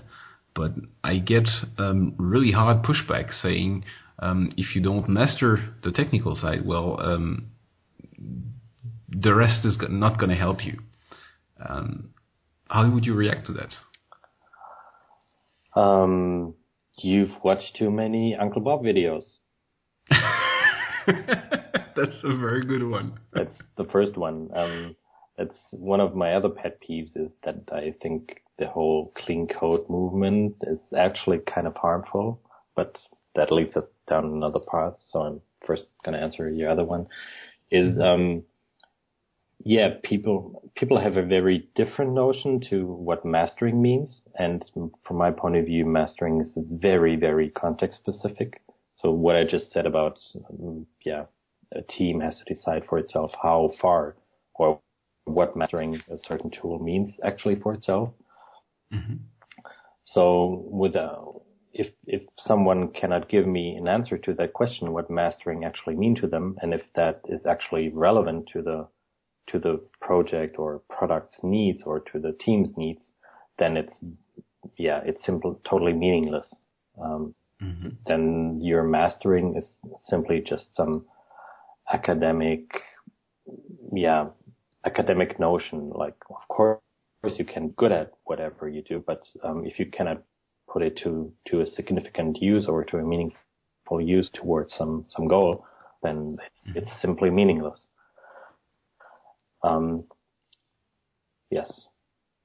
but 0.54 0.72
I 1.02 1.18
get 1.18 1.48
um, 1.78 2.14
really 2.18 2.52
hard 2.52 2.84
pushback 2.84 3.32
saying. 3.42 3.84
Um, 4.22 4.52
if 4.58 4.76
you 4.76 4.82
don't 4.82 5.08
master 5.08 5.76
the 5.82 5.92
technical 5.92 6.36
side, 6.36 6.66
well, 6.66 7.00
um, 7.00 7.46
the 9.08 9.34
rest 9.34 9.64
is 9.64 9.76
not 9.88 10.18
going 10.18 10.30
to 10.30 10.36
help 10.36 10.64
you. 10.64 10.78
Um, 11.64 12.10
how 12.68 12.88
would 12.90 13.04
you 13.04 13.14
react 13.14 13.46
to 13.46 13.52
that? 13.54 13.74
Um, 15.80 16.54
you've 16.98 17.32
watched 17.42 17.76
too 17.78 17.90
many 17.90 18.36
Uncle 18.36 18.60
Bob 18.62 18.82
videos. 18.82 19.22
That's 21.06 22.16
a 22.24 22.36
very 22.36 22.64
good 22.64 22.88
one. 22.88 23.18
That's 23.32 23.54
the 23.76 23.84
first 23.84 24.16
one. 24.16 24.50
Um, 24.54 24.96
that's 25.36 25.56
one 25.70 26.00
of 26.00 26.14
my 26.14 26.34
other 26.34 26.50
pet 26.50 26.78
peeves 26.82 27.16
is 27.16 27.30
that 27.44 27.62
I 27.72 27.94
think 28.02 28.42
the 28.58 28.66
whole 28.66 29.12
clean 29.16 29.48
code 29.48 29.88
movement 29.88 30.56
is 30.62 30.78
actually 30.96 31.38
kind 31.38 31.66
of 31.66 31.74
harmful, 31.76 32.40
but 32.76 32.98
that 33.34 33.50
leads 33.50 33.74
us 33.74 33.84
down 34.08 34.26
another 34.26 34.60
path. 34.70 34.94
So 35.10 35.20
I'm 35.20 35.40
first 35.66 35.84
going 36.04 36.16
to 36.16 36.22
answer 36.22 36.50
your 36.50 36.70
other 36.70 36.84
one 36.84 37.06
is, 37.70 37.90
mm-hmm. 37.90 38.02
um, 38.02 38.42
yeah, 39.64 39.94
people, 40.02 40.70
people 40.74 40.98
have 40.98 41.16
a 41.16 41.22
very 41.22 41.68
different 41.74 42.12
notion 42.12 42.60
to 42.70 42.86
what 42.86 43.24
mastering 43.24 43.80
means. 43.82 44.22
And 44.36 44.64
from 44.74 45.16
my 45.16 45.30
point 45.30 45.56
of 45.56 45.66
view, 45.66 45.84
mastering 45.84 46.40
is 46.40 46.56
very, 46.70 47.16
very 47.16 47.50
context 47.50 47.98
specific. 47.98 48.62
So 48.96 49.10
what 49.10 49.36
I 49.36 49.44
just 49.44 49.72
said 49.72 49.86
about, 49.86 50.18
um, 50.48 50.86
yeah, 51.04 51.24
a 51.72 51.82
team 51.82 52.20
has 52.20 52.38
to 52.38 52.54
decide 52.54 52.84
for 52.88 52.98
itself 52.98 53.32
how 53.42 53.72
far 53.80 54.16
or 54.54 54.80
what 55.24 55.56
mastering 55.56 56.02
a 56.10 56.16
certain 56.26 56.50
tool 56.50 56.78
means 56.78 57.14
actually 57.24 57.56
for 57.56 57.74
itself. 57.74 58.10
Mm-hmm. 58.92 59.16
So 60.04 60.64
with 60.66 60.96
a, 60.96 61.02
uh, 61.02 61.32
if 61.72 61.88
if 62.06 62.22
someone 62.36 62.92
cannot 62.92 63.28
give 63.28 63.46
me 63.46 63.76
an 63.76 63.88
answer 63.88 64.18
to 64.18 64.34
that 64.34 64.52
question, 64.52 64.92
what 64.92 65.10
mastering 65.10 65.64
actually 65.64 65.96
mean 65.96 66.16
to 66.16 66.26
them, 66.26 66.56
and 66.62 66.74
if 66.74 66.82
that 66.94 67.20
is 67.28 67.40
actually 67.46 67.88
relevant 67.90 68.48
to 68.52 68.62
the 68.62 68.88
to 69.48 69.58
the 69.58 69.80
project 70.00 70.58
or 70.58 70.82
product's 70.88 71.36
needs 71.42 71.82
or 71.84 72.00
to 72.00 72.18
the 72.18 72.32
team's 72.32 72.70
needs, 72.76 73.10
then 73.58 73.76
it's 73.76 73.96
yeah, 74.76 75.00
it's 75.04 75.24
simple, 75.24 75.60
totally 75.68 75.92
meaningless. 75.92 76.46
Um, 77.02 77.34
mm-hmm. 77.62 77.88
Then 78.06 78.58
your 78.60 78.82
mastering 78.82 79.56
is 79.56 79.66
simply 80.08 80.42
just 80.46 80.74
some 80.74 81.06
academic, 81.92 82.70
yeah, 83.92 84.28
academic 84.84 85.38
notion. 85.38 85.90
Like, 85.90 86.16
of 86.30 86.46
course, 86.48 86.80
you 87.22 87.44
can 87.44 87.70
good 87.70 87.92
at 87.92 88.12
whatever 88.24 88.68
you 88.68 88.82
do, 88.82 89.02
but 89.06 89.22
um, 89.42 89.64
if 89.64 89.78
you 89.78 89.86
cannot 89.86 90.22
put 90.70 90.82
it 90.82 90.96
to 91.02 91.32
to 91.48 91.60
a 91.60 91.66
significant 91.66 92.40
use 92.40 92.66
or 92.66 92.84
to 92.84 92.98
a 92.98 93.02
meaningful 93.02 94.00
use 94.00 94.30
towards 94.32 94.72
some 94.76 95.04
some 95.08 95.28
goal, 95.28 95.64
then 96.02 96.36
it's, 96.38 96.68
mm-hmm. 96.68 96.78
it's 96.78 96.90
simply 97.02 97.30
meaningless. 97.30 97.78
Um, 99.62 100.04
yes, 101.50 101.86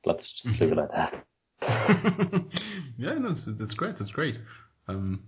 let's 0.05 0.29
just 0.43 0.59
leave 0.59 0.73
it 0.73 0.79
at 0.79 0.91
that. 0.91 1.25
yeah, 2.97 3.15
that's 3.21 3.41
that's 3.59 3.73
great. 3.73 3.95
That's 3.97 4.11
great. 4.11 4.35
Um, 4.87 5.23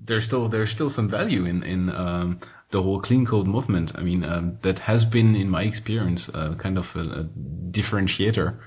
there's 0.00 0.26
still 0.26 0.48
there's 0.48 0.70
still 0.70 0.90
some 0.94 1.10
value 1.10 1.44
in 1.44 1.62
in 1.62 1.90
um, 1.90 2.40
the 2.70 2.82
whole 2.82 3.00
clean 3.00 3.26
code 3.26 3.46
movement. 3.46 3.92
I 3.94 4.02
mean, 4.02 4.24
um, 4.24 4.58
that 4.62 4.78
has 4.80 5.04
been, 5.04 5.34
in 5.34 5.48
my 5.48 5.62
experience, 5.62 6.30
uh, 6.34 6.54
kind 6.62 6.78
of 6.78 6.84
a, 6.94 7.00
a 7.00 7.28
differentiator 7.70 8.58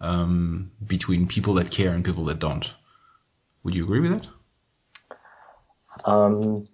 um, 0.00 0.70
between 0.86 1.26
people 1.26 1.54
that 1.54 1.70
care 1.70 1.92
and 1.92 2.04
people 2.04 2.24
that 2.26 2.38
don't. 2.38 2.64
Would 3.64 3.74
you 3.74 3.84
agree 3.84 4.00
with 4.00 4.20
that? 4.20 4.26
Um, 6.04 6.68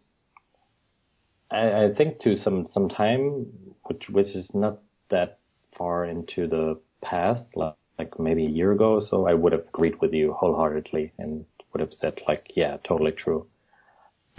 I, 1.50 1.84
I 1.84 1.94
think 1.96 2.20
to 2.20 2.36
some 2.36 2.68
some 2.72 2.88
time, 2.88 3.46
which 3.84 4.08
which 4.10 4.28
is 4.28 4.48
not 4.54 4.80
that 5.10 5.38
far 5.76 6.04
into 6.04 6.46
the 6.46 6.78
past, 7.02 7.44
like, 7.54 7.74
like 7.98 8.18
maybe 8.18 8.46
a 8.46 8.50
year 8.50 8.72
ago, 8.72 8.94
or 8.94 9.02
so 9.08 9.26
I 9.26 9.34
would 9.34 9.52
have 9.52 9.66
agreed 9.68 10.00
with 10.00 10.12
you 10.12 10.32
wholeheartedly 10.32 11.12
and 11.18 11.44
would 11.72 11.80
have 11.80 11.92
said 11.92 12.20
like, 12.28 12.52
yeah, 12.54 12.76
totally 12.86 13.12
true. 13.12 13.46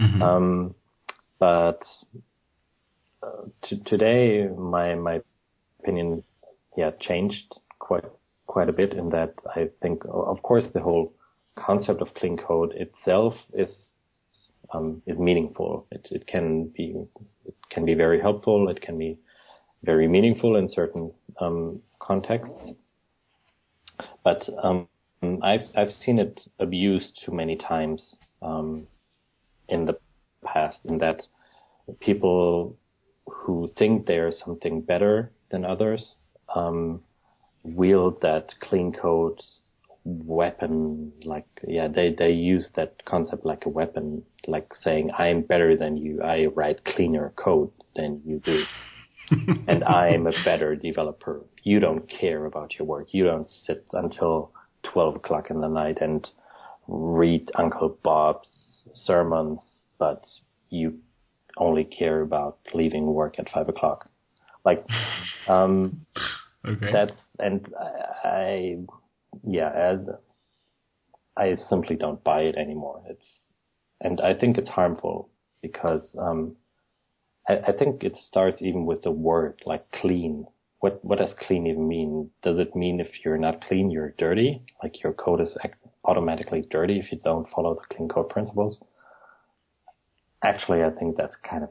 Mm-hmm. 0.00 0.22
Um, 0.22 0.74
but 1.38 1.82
uh, 3.22 3.42
t- 3.64 3.82
today, 3.86 4.46
my 4.48 4.94
my 4.94 5.20
opinion, 5.80 6.22
yeah, 6.76 6.90
changed 7.00 7.54
quite 7.78 8.04
quite 8.56 8.70
a 8.70 8.72
bit 8.72 8.94
in 8.94 9.10
that 9.10 9.34
I 9.54 9.68
think, 9.82 10.02
of 10.08 10.42
course, 10.42 10.64
the 10.72 10.80
whole 10.80 11.12
concept 11.56 12.00
of 12.00 12.14
clean 12.14 12.38
code 12.38 12.72
itself 12.72 13.34
is 13.52 13.70
um, 14.72 15.02
is 15.06 15.18
meaningful. 15.18 15.86
It, 15.90 16.08
it 16.10 16.26
can 16.26 16.68
be 16.68 16.86
it 17.44 17.54
can 17.68 17.84
be 17.84 17.92
very 17.92 18.18
helpful. 18.18 18.70
It 18.70 18.80
can 18.80 18.96
be 18.96 19.18
very 19.82 20.08
meaningful 20.08 20.56
in 20.56 20.70
certain 20.70 21.12
um, 21.38 21.82
contexts. 21.98 22.62
But 24.24 24.48
um, 24.62 24.88
I've 25.42 25.68
I've 25.76 25.92
seen 25.92 26.18
it 26.18 26.40
abused 26.58 27.20
too 27.22 27.32
many 27.32 27.56
times 27.56 28.00
um, 28.40 28.86
in 29.68 29.84
the 29.84 29.98
past. 30.42 30.78
In 30.86 30.96
that 31.04 31.20
people 32.00 32.78
who 33.26 33.70
think 33.78 34.06
they're 34.06 34.32
something 34.32 34.80
better 34.80 35.30
than 35.50 35.62
others 35.66 36.14
um, 36.54 37.02
wield 37.74 38.20
that 38.22 38.54
clean 38.60 38.92
code 38.92 39.40
weapon 40.06 41.12
like 41.24 41.46
yeah 41.66 41.88
they 41.88 42.14
they 42.16 42.30
use 42.30 42.68
that 42.76 43.04
concept 43.04 43.44
like 43.44 43.66
a 43.66 43.68
weapon 43.68 44.22
like 44.46 44.68
saying 44.82 45.10
i'm 45.18 45.42
better 45.42 45.76
than 45.76 45.96
you. 45.96 46.22
I 46.22 46.46
write 46.46 46.84
cleaner 46.84 47.32
code 47.36 47.72
than 47.96 48.22
you 48.24 48.40
do. 48.44 48.62
And 49.66 49.82
i'm 49.82 50.28
a 50.28 50.32
better 50.44 50.76
developer. 50.76 51.44
You 51.64 51.80
don't 51.80 52.08
care 52.08 52.44
about 52.44 52.78
your 52.78 52.86
work. 52.86 53.08
You 53.10 53.24
don't 53.24 53.48
sit 53.48 53.84
until 53.92 54.52
12 54.84 55.16
o'clock 55.16 55.50
in 55.50 55.60
the 55.60 55.68
night 55.68 55.98
and 56.00 56.24
read 56.86 57.50
uncle 57.56 57.98
bob's 58.04 58.48
sermons 58.94 59.58
but 59.98 60.24
you 60.70 60.98
only 61.56 61.82
care 61.82 62.20
about 62.20 62.58
leaving 62.74 63.06
work 63.06 63.40
at 63.40 63.50
five 63.50 63.68
o'clock. 63.68 64.08
Like 64.64 64.86
um 65.48 66.06
Okay. 66.66 66.90
That's 66.92 67.12
and 67.38 67.66
I, 68.24 68.78
yeah, 69.44 69.70
as 69.70 70.00
I 71.36 71.54
simply 71.68 71.96
don't 71.96 72.22
buy 72.24 72.42
it 72.42 72.56
anymore. 72.56 73.02
It's 73.08 73.26
and 74.00 74.20
I 74.20 74.34
think 74.34 74.58
it's 74.58 74.68
harmful 74.68 75.30
because 75.62 76.16
um, 76.18 76.56
I, 77.48 77.58
I 77.68 77.72
think 77.72 78.02
it 78.02 78.16
starts 78.28 78.60
even 78.60 78.84
with 78.84 79.02
the 79.02 79.10
word 79.10 79.62
like 79.64 79.90
clean. 79.92 80.46
What 80.80 81.04
what 81.04 81.18
does 81.18 81.34
clean 81.46 81.66
even 81.66 81.86
mean? 81.86 82.30
Does 82.42 82.58
it 82.58 82.74
mean 82.74 83.00
if 83.00 83.24
you're 83.24 83.38
not 83.38 83.64
clean, 83.66 83.90
you're 83.90 84.14
dirty? 84.18 84.62
Like 84.82 85.02
your 85.02 85.12
code 85.12 85.40
is 85.40 85.56
automatically 86.04 86.64
dirty 86.70 86.98
if 86.98 87.12
you 87.12 87.20
don't 87.24 87.48
follow 87.54 87.74
the 87.74 87.94
clean 87.94 88.08
code 88.08 88.28
principles? 88.28 88.80
Actually, 90.42 90.82
I 90.82 90.90
think 90.90 91.16
that's 91.16 91.36
kind 91.48 91.62
of 91.62 91.70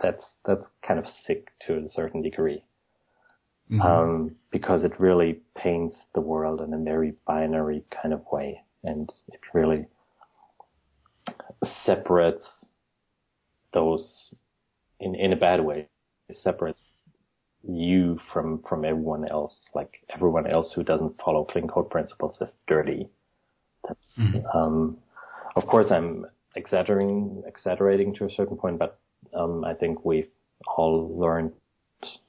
that's 0.00 0.22
that's 0.46 0.66
kind 0.86 1.00
of 1.00 1.06
sick 1.26 1.48
to 1.66 1.78
a 1.78 1.88
certain 1.90 2.22
degree 2.22 2.62
mm-hmm. 3.70 3.80
um, 3.80 4.36
because 4.50 4.84
it 4.84 4.98
really 4.98 5.40
paints 5.56 5.96
the 6.14 6.20
world 6.20 6.60
in 6.60 6.74
a 6.74 6.78
very 6.78 7.14
binary 7.26 7.84
kind 7.90 8.12
of 8.12 8.22
way, 8.32 8.62
and 8.84 9.10
it 9.28 9.40
really 9.54 9.86
separates 11.84 12.44
those 13.72 14.30
in 14.98 15.14
in 15.14 15.32
a 15.32 15.36
bad 15.36 15.64
way. 15.64 15.88
It 16.28 16.36
separates 16.42 16.78
you 17.62 18.18
from 18.32 18.62
from 18.68 18.84
everyone 18.84 19.28
else. 19.28 19.54
Like 19.74 20.02
everyone 20.10 20.46
else 20.46 20.72
who 20.74 20.82
doesn't 20.82 21.20
follow 21.22 21.44
clean 21.44 21.68
code 21.68 21.90
principles 21.90 22.36
is 22.40 22.50
dirty. 22.66 23.08
That's 23.86 24.18
mm-hmm. 24.18 24.58
um, 24.58 24.98
of 25.56 25.66
course 25.66 25.86
I'm 25.90 26.26
exaggerating 26.56 27.42
exaggerating 27.46 28.14
to 28.16 28.26
a 28.26 28.30
certain 28.30 28.56
point, 28.56 28.78
but 28.78 28.98
um, 29.34 29.64
I 29.64 29.74
think 29.74 30.04
we've 30.04 30.28
all 30.76 31.16
learned 31.18 31.52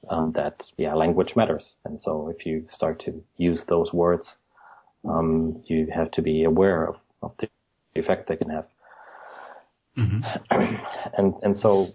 um, 0.08 0.32
that 0.32 0.62
yeah, 0.76 0.94
language 0.94 1.32
matters. 1.36 1.64
And 1.84 2.00
so 2.02 2.28
if 2.28 2.46
you 2.46 2.64
start 2.68 3.02
to 3.04 3.22
use 3.36 3.60
those 3.68 3.92
words, 3.92 4.26
um, 5.08 5.62
you 5.66 5.88
have 5.94 6.10
to 6.12 6.22
be 6.22 6.44
aware 6.44 6.86
of, 6.86 6.96
of 7.22 7.32
the 7.38 7.48
effect 7.94 8.28
they 8.28 8.36
can 8.36 8.50
have. 8.50 8.66
Mm-hmm. 9.98 10.22
and 11.18 11.34
and 11.42 11.56
so 11.58 11.88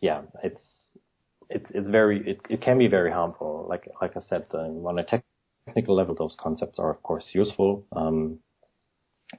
yeah, 0.00 0.22
it's 0.42 0.60
it's 1.48 1.66
it's 1.70 1.88
very 1.88 2.28
it, 2.28 2.40
it 2.48 2.60
can 2.62 2.78
be 2.78 2.88
very 2.88 3.10
harmful. 3.10 3.66
Like 3.68 3.88
like 4.00 4.16
I 4.16 4.20
said, 4.28 4.46
um, 4.54 4.86
on 4.86 4.98
a 4.98 5.04
technical 5.04 5.94
level, 5.94 6.14
those 6.14 6.36
concepts 6.40 6.78
are 6.78 6.90
of 6.90 7.02
course 7.02 7.30
useful. 7.32 7.84
Um, 7.92 8.40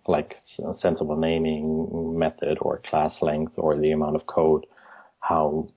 like 0.07 0.35
sensible 0.79 1.17
naming 1.17 2.17
method 2.17 2.57
or 2.61 2.81
class 2.89 3.13
length 3.21 3.53
or 3.57 3.77
the 3.77 3.91
amount 3.91 4.15
of 4.15 4.25
code, 4.25 4.65
how 5.19 5.67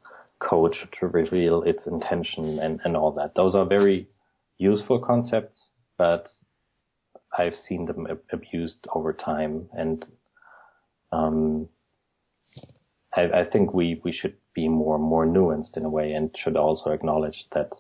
code 0.41 0.75
to 1.01 1.07
reveal 1.09 1.63
its 1.63 1.87
intention 1.87 2.59
and, 2.59 2.81
and 2.85 2.97
all 2.97 3.13
that. 3.13 3.35
Those 3.35 3.55
are 3.55 3.67
very 3.67 4.09
useful 4.59 4.99
concepts, 4.99 5.71
but 5.99 6.29
I've 7.37 7.57
seen 7.69 7.87
them 7.87 8.07
abused 8.33 8.87
over 8.95 9.13
time, 9.13 9.69
and 9.73 10.05
um, 11.13 11.69
I, 13.15 13.23
I, 13.23 13.45
think 13.45 13.75
we, 13.75 14.01
we 14.05 14.13
should 14.13 14.37
be 14.55 14.69
more 14.69 14.99
more 14.99 15.27
nuanced 15.27 15.77
in 15.77 15.85
a 15.85 15.91
way, 15.91 16.13
and 16.13 16.35
should 16.37 16.57
also 16.57 16.91
acknowledge 16.91 17.47
that, 17.53 17.71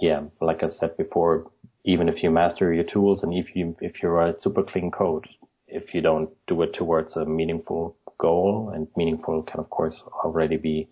yeah, 0.00 0.22
like 0.40 0.62
I 0.62 0.68
said 0.68 0.96
before, 0.96 1.50
even 1.84 2.08
if 2.08 2.22
you 2.22 2.30
master 2.30 2.72
your 2.72 2.84
tools 2.84 3.22
and 3.22 3.32
if 3.34 3.54
you 3.54 3.76
if 3.80 4.02
you 4.02 4.08
write 4.08 4.42
super 4.42 4.64
clean 4.64 4.90
code, 4.90 5.28
if 5.68 5.94
you 5.94 6.00
don't 6.00 6.30
do 6.48 6.60
it 6.62 6.74
towards 6.74 7.16
a 7.16 7.24
meaningful 7.24 7.96
goal, 8.18 8.72
and 8.74 8.88
meaningful 8.96 9.42
can 9.44 9.60
of 9.60 9.70
course 9.70 10.00
already 10.24 10.56
be 10.56 10.88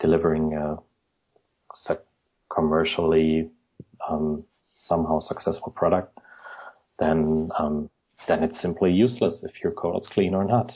delivering 0.00 0.54
a 0.54 0.78
commercially 2.54 3.50
um, 4.08 4.44
somehow 4.76 5.20
successful 5.20 5.72
product, 5.72 6.18
then 6.98 7.50
um, 7.58 7.90
then 8.28 8.42
it's 8.42 8.60
simply 8.62 8.92
useless 8.92 9.34
if 9.42 9.52
your 9.62 9.72
code 9.72 10.00
is 10.00 10.08
clean 10.12 10.34
or 10.34 10.44
not. 10.44 10.72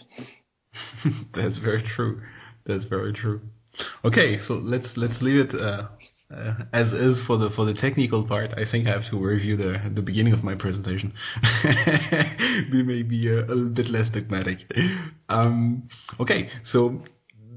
That's 1.35 1.59
very 1.59 1.85
true. 1.95 2.21
That's 2.67 2.85
very 2.85 3.13
true. 3.13 3.41
Okay, 4.05 4.39
so 4.47 4.55
let's 4.55 4.89
let's 4.97 5.23
leave 5.23 5.49
it 5.49 5.55
uh, 5.55 5.89
uh, 6.35 6.55
as 6.73 6.93
is 6.93 7.21
for 7.27 7.39
the 7.39 7.49
for 7.55 7.65
the 7.65 7.75
technical 7.75 8.27
part. 8.27 8.53
I 8.53 8.71
think 8.71 8.89
I 8.89 8.93
have 8.93 9.11
to 9.11 9.19
review 9.19 9.57
the 9.57 9.91
the 9.95 10.03
beginning 10.03 10.33
of 10.33 10.43
my 10.43 10.55
presentation. 10.55 11.13
we 12.73 12.83
may 12.83 13.03
be 13.03 13.29
a, 13.29 13.45
a, 13.45 13.55
little 13.55 13.71
bit 13.71 13.87
less 13.89 14.11
dogmatic. 14.11 14.59
Um, 15.29 15.89
okay, 16.21 16.51
so 16.73 17.03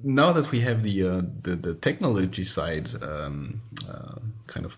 now 0.03 0.34
that 0.34 0.51
we 0.51 0.62
have 0.62 0.84
the 0.84 1.03
uh, 1.03 1.22
the, 1.43 1.55
the, 1.55 1.79
technology 1.81 2.43
side 2.43 2.88
um, 3.01 3.62
uh, 3.88 4.20
kind 4.53 4.65
of 4.65 4.74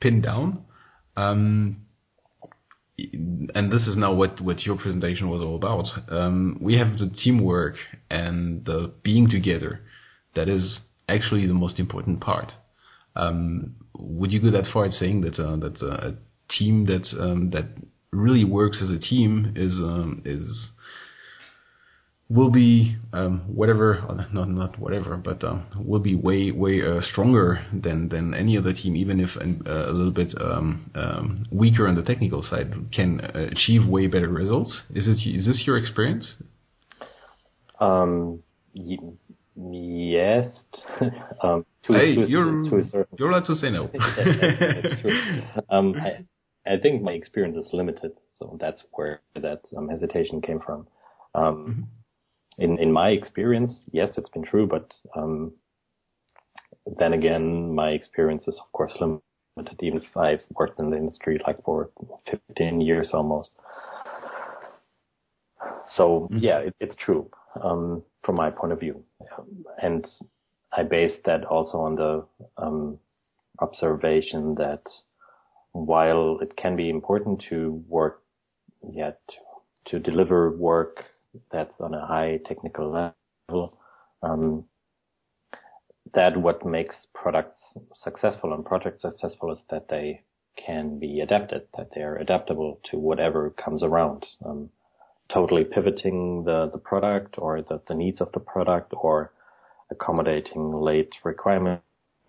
pinned 0.00 0.22
down. 0.22 0.64
Um, 1.16 1.86
and 2.98 3.70
this 3.70 3.86
is 3.86 3.96
now 3.96 4.14
what, 4.14 4.40
what 4.40 4.62
your 4.62 4.76
presentation 4.76 5.28
was 5.28 5.42
all 5.42 5.56
about. 5.56 5.86
Um, 6.08 6.58
we 6.62 6.78
have 6.78 6.98
the 6.98 7.10
teamwork 7.10 7.74
and 8.10 8.64
the 8.64 8.94
being 9.02 9.28
together. 9.28 9.80
That 10.34 10.48
is 10.48 10.80
actually 11.08 11.46
the 11.46 11.54
most 11.54 11.78
important 11.78 12.20
part. 12.20 12.52
Um, 13.14 13.76
would 13.94 14.32
you 14.32 14.40
go 14.40 14.50
that 14.50 14.70
far 14.72 14.86
as 14.86 14.98
saying 14.98 15.22
that 15.22 15.38
uh, 15.38 15.56
that 15.56 15.82
uh, 15.82 16.10
a 16.10 16.14
team 16.58 16.86
that 16.86 17.06
um, 17.18 17.50
that 17.50 17.66
really 18.12 18.44
works 18.44 18.80
as 18.82 18.90
a 18.90 18.98
team 18.98 19.52
is 19.56 19.72
um, 19.72 20.22
is 20.24 20.70
will 22.28 22.50
be 22.50 22.96
um, 23.12 23.42
whatever, 23.46 24.02
not 24.32 24.48
not 24.48 24.78
whatever, 24.78 25.16
but 25.16 25.42
uh, 25.44 25.58
will 25.78 26.00
be 26.00 26.14
way 26.14 26.50
way 26.50 26.82
uh, 26.82 27.00
stronger 27.00 27.64
than 27.72 28.08
than 28.08 28.34
any 28.34 28.58
other 28.58 28.72
team, 28.72 28.96
even 28.96 29.20
if 29.20 29.30
uh, 29.36 29.90
a 29.90 29.92
little 29.92 30.12
bit 30.12 30.34
um, 30.40 30.90
um, 30.94 31.46
weaker 31.52 31.86
on 31.86 31.94
the 31.94 32.02
technical 32.02 32.42
side, 32.42 32.72
can 32.92 33.20
uh, 33.20 33.46
achieve 33.52 33.86
way 33.86 34.08
better 34.08 34.28
results. 34.28 34.82
Is 34.90 35.06
it 35.06 35.28
is 35.28 35.46
this 35.46 35.62
your 35.66 35.76
experience? 35.76 36.34
Um, 37.78 38.42
y- 38.74 38.98
yes. 39.70 40.46
um, 41.42 41.64
to, 41.84 41.92
hey, 41.92 42.14
to, 42.16 42.28
you're 42.28 42.68
to 42.70 42.84
certain... 42.90 43.16
you're 43.18 43.30
allowed 43.30 43.46
to 43.46 43.54
say 43.54 43.70
no. 43.70 43.88
that's 43.92 45.00
true. 45.00 45.42
Um, 45.70 45.94
I, 45.94 46.24
I 46.70 46.78
think 46.78 47.02
my 47.02 47.12
experience 47.12 47.56
is 47.56 47.72
limited, 47.72 48.12
so 48.38 48.56
that's 48.60 48.82
where 48.92 49.20
that 49.40 49.60
um, 49.76 49.88
hesitation 49.88 50.40
came 50.40 50.58
from. 50.58 50.88
Um, 51.34 51.44
mm-hmm 51.44 51.82
in 52.58 52.78
in 52.78 52.92
my 52.92 53.10
experience, 53.10 53.72
yes, 53.92 54.10
it's 54.16 54.30
been 54.30 54.44
true, 54.44 54.66
but 54.66 54.92
um, 55.14 55.52
then 56.98 57.12
again, 57.12 57.74
my 57.74 57.90
experience 57.90 58.44
is 58.46 58.58
of 58.64 58.72
course 58.72 58.92
limited. 59.00 59.22
Even 59.80 60.02
if 60.02 60.16
I've 60.16 60.42
worked 60.54 60.80
in 60.80 60.90
the 60.90 60.96
industry 60.96 61.40
like 61.46 61.62
for 61.64 61.90
15 62.30 62.80
years 62.80 63.10
almost. 63.12 63.50
So 65.94 66.28
mm-hmm. 66.30 66.38
yeah, 66.38 66.58
it, 66.58 66.74
it's 66.80 66.96
true 66.96 67.30
um, 67.62 68.02
from 68.24 68.36
my 68.36 68.50
point 68.50 68.72
of 68.72 68.80
view, 68.80 69.02
and 69.82 70.06
I 70.72 70.82
base 70.82 71.16
that 71.24 71.44
also 71.44 71.78
on 71.78 71.96
the 71.96 72.26
um, 72.58 72.98
observation 73.60 74.54
that 74.56 74.82
while 75.72 76.38
it 76.40 76.56
can 76.56 76.76
be 76.76 76.90
important 76.90 77.44
to 77.50 77.82
work, 77.88 78.22
yeah, 78.92 79.12
to, 79.28 79.36
to 79.90 79.98
deliver 79.98 80.56
work 80.56 81.04
that's 81.50 81.74
on 81.80 81.94
a 81.94 82.06
high 82.06 82.40
technical 82.46 83.14
level. 83.48 83.78
Um, 84.22 84.64
that 86.14 86.36
what 86.36 86.64
makes 86.64 86.94
products 87.14 87.58
successful 88.02 88.52
and 88.54 88.64
projects 88.64 89.02
successful 89.02 89.52
is 89.52 89.58
that 89.70 89.88
they 89.88 90.22
can 90.56 90.98
be 90.98 91.20
adapted, 91.20 91.66
that 91.76 91.90
they 91.94 92.00
are 92.00 92.16
adaptable 92.16 92.80
to 92.90 92.98
whatever 92.98 93.50
comes 93.50 93.82
around. 93.82 94.24
Um, 94.44 94.70
totally 95.32 95.64
pivoting 95.64 96.44
the, 96.44 96.70
the 96.72 96.78
product 96.78 97.34
or 97.38 97.60
the, 97.62 97.80
the 97.88 97.94
needs 97.94 98.20
of 98.20 98.30
the 98.32 98.40
product 98.40 98.92
or 98.96 99.32
accommodating 99.90 100.72
late 100.72 101.14
requirement 101.24 101.80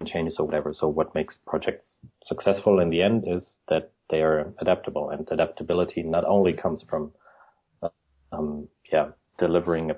changes 0.05 0.37
or 0.39 0.45
whatever. 0.45 0.73
So 0.73 0.87
what 0.87 1.15
makes 1.15 1.35
projects 1.45 1.87
successful 2.23 2.79
in 2.79 2.89
the 2.89 3.01
end 3.01 3.23
is 3.27 3.53
that 3.69 3.91
they 4.09 4.21
are 4.21 4.53
adaptable 4.59 5.09
and 5.09 5.27
adaptability 5.31 6.03
not 6.03 6.23
only 6.25 6.53
comes 6.53 6.83
from 6.89 7.11
um, 8.31 8.67
yeah, 8.91 9.09
delivering 9.37 9.91
a 9.91 9.97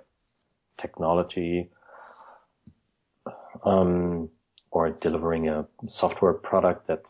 technology 0.80 1.70
um, 3.64 4.30
or 4.72 4.90
delivering 4.92 5.50
a 5.50 5.66
software 5.88 6.34
product 6.34 6.88
that's 6.88 7.10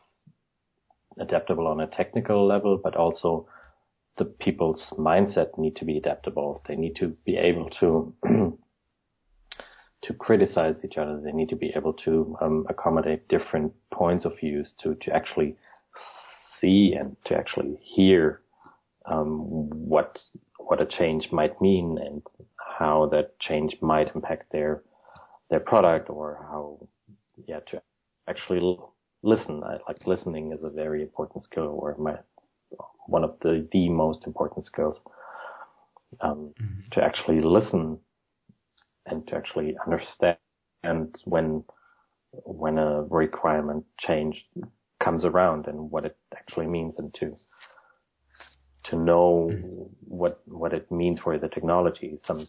adaptable 1.19 1.67
on 1.67 1.81
a 1.81 1.87
technical 1.87 2.47
level, 2.47 2.79
but 2.81 2.95
also 2.95 3.47
the 4.17 4.25
people's 4.25 4.93
mindset 4.97 5.57
need 5.57 5.75
to 5.75 5.85
be 5.85 5.97
adaptable. 5.97 6.61
They 6.67 6.75
need 6.75 6.95
to 6.97 7.09
be 7.25 7.37
able 7.37 7.69
to 7.79 8.13
to 10.01 10.13
criticize 10.13 10.75
each 10.83 10.97
other. 10.97 11.19
They 11.23 11.31
need 11.31 11.49
to 11.49 11.55
be 11.55 11.71
able 11.75 11.93
to 12.05 12.35
um, 12.41 12.65
accommodate 12.69 13.27
different 13.27 13.73
points 13.91 14.25
of 14.25 14.39
views 14.39 14.73
to 14.83 14.95
to 14.95 15.13
actually 15.13 15.55
see 16.59 16.93
and 16.97 17.15
to 17.25 17.35
actually 17.35 17.77
hear 17.81 18.41
um, 19.05 19.69
what 19.69 20.19
what 20.59 20.81
a 20.81 20.85
change 20.85 21.31
might 21.31 21.59
mean 21.61 21.97
and 21.97 22.21
how 22.77 23.07
that 23.11 23.39
change 23.39 23.75
might 23.81 24.13
impact 24.15 24.51
their 24.51 24.83
their 25.49 25.59
product 25.59 26.09
or 26.09 26.45
how 26.51 26.87
yeah 27.47 27.59
to 27.71 27.81
actually 28.27 28.77
listen. 29.23 29.63
I, 29.63 29.77
like 29.87 30.05
listening 30.05 30.51
is 30.51 30.63
a 30.63 30.69
very 30.69 31.01
important 31.01 31.43
skill 31.43 31.77
or 31.81 31.95
my 31.97 32.17
one 33.07 33.23
of 33.23 33.35
the 33.41 33.67
the 33.71 33.89
most 33.89 34.25
important 34.25 34.65
skills 34.65 34.99
um, 36.21 36.53
mm-hmm. 36.61 36.79
to 36.91 37.03
actually 37.03 37.41
listen 37.41 37.99
and 39.07 39.27
to 39.27 39.35
actually 39.35 39.75
understand 39.85 40.37
and 40.83 41.15
when 41.25 41.63
when 42.45 42.77
a 42.77 43.03
requirement 43.03 43.83
change 43.99 44.45
comes 45.03 45.25
around 45.25 45.67
and 45.67 45.91
what 45.91 46.05
it 46.05 46.17
actually 46.35 46.67
means 46.67 46.95
and 46.99 47.13
to 47.15 47.35
to 48.89 48.95
know 48.95 49.49
mm-hmm. 49.51 49.83
what 49.99 50.41
what 50.45 50.73
it 50.73 50.91
means 50.91 51.19
for 51.19 51.37
the 51.37 51.49
technology. 51.49 52.17
Some 52.25 52.47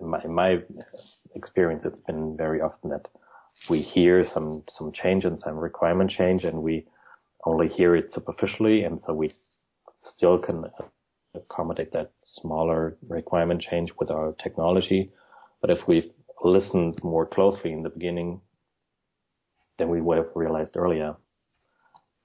in 0.00 0.08
my, 0.08 0.22
in 0.24 0.34
my 0.34 0.58
experience, 1.34 1.84
it's 1.84 2.00
been 2.00 2.36
very 2.36 2.60
often 2.60 2.90
that 2.90 3.06
we 3.70 3.80
hear 3.80 4.24
some 4.32 4.64
some 4.76 4.92
change 4.92 5.24
and 5.24 5.40
some 5.40 5.56
requirement 5.56 6.10
change, 6.10 6.44
and 6.44 6.62
we 6.62 6.86
only 7.44 7.68
hear 7.68 7.94
it 7.94 8.12
superficially, 8.12 8.84
and 8.84 9.00
so 9.06 9.12
we 9.12 9.32
still 10.00 10.38
can 10.38 10.64
accommodate 11.34 11.92
that 11.92 12.12
smaller 12.26 12.96
requirement 13.08 13.60
change 13.60 13.90
with 13.98 14.10
our 14.10 14.34
technology. 14.42 15.10
But 15.60 15.70
if 15.70 15.78
we've 15.86 16.10
listened 16.42 17.02
more 17.02 17.26
closely 17.26 17.72
in 17.72 17.82
the 17.82 17.88
beginning, 17.90 18.40
then 19.78 19.88
we 19.88 20.00
would 20.00 20.18
have 20.18 20.30
realized 20.34 20.76
earlier 20.76 21.16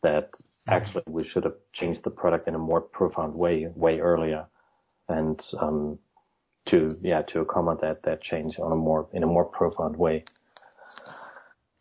that 0.04 0.30
actually 0.68 1.04
we 1.08 1.28
should 1.28 1.44
have 1.44 1.56
changed 1.74 2.02
the 2.04 2.10
product 2.10 2.48
in 2.48 2.56
a 2.56 2.60
more 2.60 2.82
profound 2.82 3.34
way, 3.34 3.68
way 3.76 4.00
earlier, 4.00 4.46
and 5.08 5.40
um, 5.60 6.00
to 6.68 6.98
yeah 7.02 7.22
to 7.24 7.40
accommodate 7.40 7.82
that 7.82 8.04
that 8.04 8.22
change 8.22 8.60
on 8.60 8.72
a 8.72 8.76
more 8.76 9.08
in 9.14 9.24
a 9.24 9.28
more 9.28 9.46
profound 9.46 9.96
way. 9.96 10.24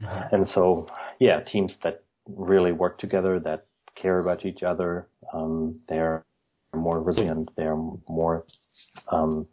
Mm-hmm. 0.03 0.35
And 0.35 0.47
so 0.49 0.87
yeah, 1.19 1.41
teams 1.41 1.75
that 1.83 2.05
really 2.27 2.73
work 2.73 2.99
together, 2.99 3.41
that 3.41 3.67
care 3.95 4.21
about 4.21 4.45
each 4.45 4.63
other, 4.63 5.09
um, 5.33 5.81
they're 5.89 6.25
more 6.75 7.03
resilient, 7.03 7.49
they're 7.57 7.77
more 8.09 8.45
um, 9.11 9.47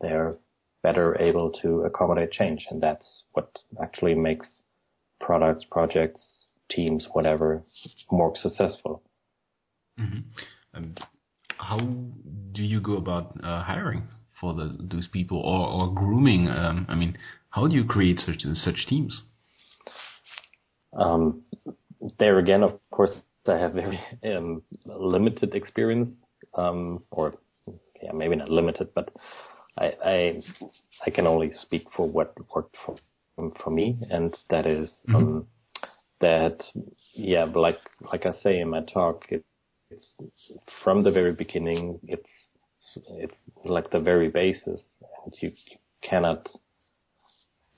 they're 0.00 0.36
better 0.82 1.16
able 1.20 1.50
to 1.62 1.82
accommodate 1.82 2.32
change, 2.32 2.66
and 2.70 2.82
that's 2.82 3.22
what 3.32 3.50
actually 3.80 4.14
makes 4.14 4.48
products, 5.20 5.64
projects, 5.70 6.41
teams, 6.74 7.06
whatever, 7.12 7.62
more 8.10 8.34
successful. 8.36 9.02
Mm-hmm. 9.98 10.20
Um, 10.74 10.94
how 11.58 11.78
do 11.78 12.62
you 12.62 12.80
go 12.80 12.96
about 12.96 13.36
uh, 13.42 13.62
hiring 13.62 14.08
for 14.40 14.54
the, 14.54 14.76
those 14.80 15.08
people 15.08 15.38
or, 15.38 15.66
or 15.66 15.94
grooming? 15.94 16.48
Um, 16.48 16.86
I 16.88 16.94
mean, 16.94 17.16
how 17.50 17.66
do 17.66 17.74
you 17.74 17.84
create 17.84 18.18
such 18.18 18.42
such 18.54 18.86
teams? 18.88 19.22
Um, 20.98 21.42
there 22.18 22.38
again, 22.38 22.62
of 22.62 22.78
course, 22.90 23.12
I 23.46 23.58
have 23.58 23.72
very 23.74 24.00
um, 24.24 24.62
limited 24.84 25.54
experience, 25.54 26.10
um, 26.54 27.02
or 27.10 27.34
yeah, 28.02 28.12
maybe 28.12 28.36
not 28.36 28.50
limited, 28.50 28.88
but 28.94 29.10
I, 29.78 29.92
I, 30.04 30.42
I 31.06 31.10
can 31.10 31.26
only 31.26 31.50
speak 31.52 31.86
for 31.96 32.06
what 32.06 32.34
worked 32.54 32.76
for 32.84 32.96
for 33.62 33.70
me, 33.70 33.96
and 34.10 34.36
that 34.50 34.66
is, 34.66 34.90
mm-hmm. 35.08 35.16
um, 35.16 35.46
that, 36.22 36.64
yeah, 37.12 37.44
like 37.44 37.78
like 38.10 38.24
I 38.26 38.32
say 38.42 38.60
in 38.60 38.70
my 38.70 38.80
talk, 38.82 39.26
it, 39.28 39.44
it's 39.90 40.06
from 40.82 41.02
the 41.04 41.10
very 41.10 41.34
beginning. 41.34 42.00
It's 42.04 42.26
it's 43.10 43.34
like 43.64 43.90
the 43.90 44.00
very 44.00 44.30
basis, 44.30 44.80
and 45.24 45.34
you, 45.40 45.50
you 45.70 45.76
cannot 46.02 46.48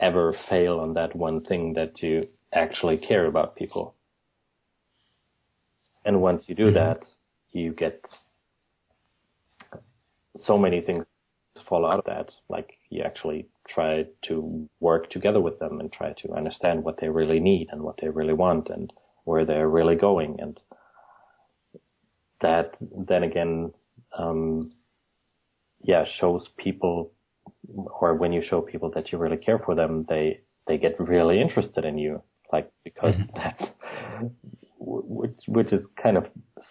ever 0.00 0.35
fail 0.48 0.80
on 0.80 0.94
that 0.94 1.16
one 1.16 1.40
thing 1.44 1.74
that 1.74 2.02
you 2.02 2.28
actually 2.52 2.98
care 2.98 3.26
about 3.26 3.57
people. 3.57 3.94
and 6.04 6.20
once 6.20 6.44
you 6.46 6.54
do 6.54 6.66
mm-hmm. 6.66 6.74
that, 6.74 7.04
you 7.52 7.72
get 7.72 8.04
so 10.44 10.59
many 10.59 10.80
things 10.80 11.04
fall 11.68 11.87
out 11.87 12.00
of 12.00 12.04
that. 12.07 12.30
Like 12.48 12.78
you 12.90 13.02
actually 13.02 13.46
try 13.68 14.05
to 14.27 14.68
work 14.81 15.11
together 15.11 15.40
with 15.40 15.59
them 15.59 15.81
and 15.81 15.92
try 15.92 16.12
to 16.12 16.33
understand 16.33 16.85
what 16.85 17.00
they 17.00 17.09
really 17.09 17.40
need 17.40 17.68
and 17.70 17.83
what 17.83 17.98
they 18.00 18.09
really 18.09 18.33
want 18.35 18.68
and 18.68 18.92
where 19.24 19.44
they're 19.44 19.68
really 19.68 19.96
going. 19.96 20.38
And 20.40 20.61
that 22.40 22.74
then 22.81 23.22
again, 23.22 23.72
um, 24.18 24.72
yeah, 25.83 26.05
shows 26.20 26.46
people 26.57 27.12
or 28.00 28.14
when 28.14 28.33
you 28.33 28.42
show 28.42 28.61
people 28.61 28.90
that 28.94 29.12
you 29.12 29.18
really 29.18 29.37
care 29.37 29.59
for 29.59 29.74
them, 29.74 30.05
they, 30.09 30.40
they 30.66 30.79
get 30.79 30.98
really 30.98 31.40
interested 31.40 31.85
in 31.85 31.98
you. 31.98 32.22
Like, 32.53 32.70
because 32.85 33.14
mm-hmm. 33.14 33.37
that's, 33.37 33.62
which, 34.79 35.37
which 35.48 35.72
is 35.72 35.83
kind 36.00 36.16
of 36.16 36.27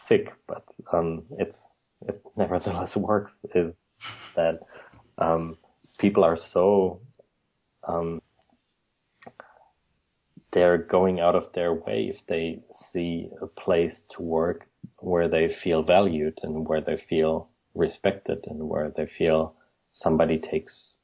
sick, 0.08 0.32
but, 0.48 0.64
um, 0.92 1.26
it's, 1.38 1.58
it 2.02 2.22
nevertheless 2.38 2.92
works 2.96 3.32
is 3.56 3.74
that, 4.36 4.60
um, 5.18 5.58
people 6.04 6.26
are 6.26 6.38
so, 6.52 7.00
um, 7.88 8.22
they're 10.52 10.78
going 10.78 11.22
out 11.22 11.34
of 11.34 11.46
their 11.56 11.74
way 11.74 12.12
if 12.14 12.18
they 12.28 12.60
see 12.92 13.30
a 13.42 13.48
place 13.48 13.96
to 14.12 14.22
work 14.22 14.68
where 14.98 15.30
they 15.30 15.56
feel 15.64 15.82
valued 15.82 16.38
and 16.44 16.68
where 16.68 16.82
they 16.82 17.02
feel 17.10 17.48
respected 17.74 18.40
and 18.48 18.68
where 18.68 18.92
they 18.98 19.10
feel 19.18 19.56
somebody 19.94 20.38
takes 20.38 20.96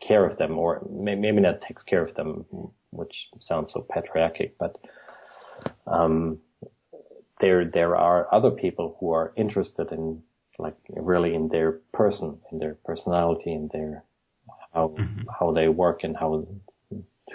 care 0.00 0.24
of 0.24 0.38
them 0.38 0.56
or 0.56 0.86
maybe 0.88 1.40
not 1.40 1.60
takes 1.60 1.82
care 1.82 2.06
of 2.06 2.14
them, 2.14 2.44
which 2.90 3.16
sounds 3.40 3.72
so 3.72 3.84
patriarchic, 3.92 4.56
but, 4.56 4.78
um, 5.88 6.38
there, 7.40 7.64
there 7.64 7.96
are 7.96 8.32
other 8.32 8.52
people 8.52 8.96
who 9.00 9.10
are 9.10 9.32
interested 9.36 9.90
in 9.90 10.22
like 10.58 10.76
really 10.88 11.34
in 11.34 11.48
their 11.48 11.80
person, 11.92 12.38
in 12.52 12.58
their 12.58 12.74
personality, 12.84 13.52
in 13.52 13.68
their, 13.72 14.04
how, 14.74 14.88
mm-hmm. 14.88 15.22
how 15.38 15.52
they 15.52 15.68
work 15.68 16.04
and 16.04 16.16
how, 16.16 16.46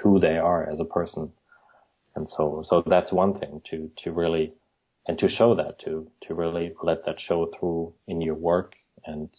who 0.02 0.20
they 0.20 0.38
are 0.38 0.70
as 0.70 0.80
a 0.80 0.86
person. 0.86 1.32
And 2.16 2.28
so, 2.30 2.64
so 2.68 2.84
that's 2.86 3.12
one 3.12 3.40
thing 3.40 3.62
to, 3.72 3.90
to 4.04 4.12
really, 4.12 4.54
and 5.08 5.18
to 5.20 5.30
show 5.30 5.56
that, 5.56 5.80
to, 5.80 6.08
to 6.28 6.34
really 6.34 6.74
let 6.84 7.06
that 7.06 7.20
show 7.20 7.50
through 7.58 7.94
in 8.08 8.22
your 8.22 8.36
work 8.36 8.74
and 9.06 9.30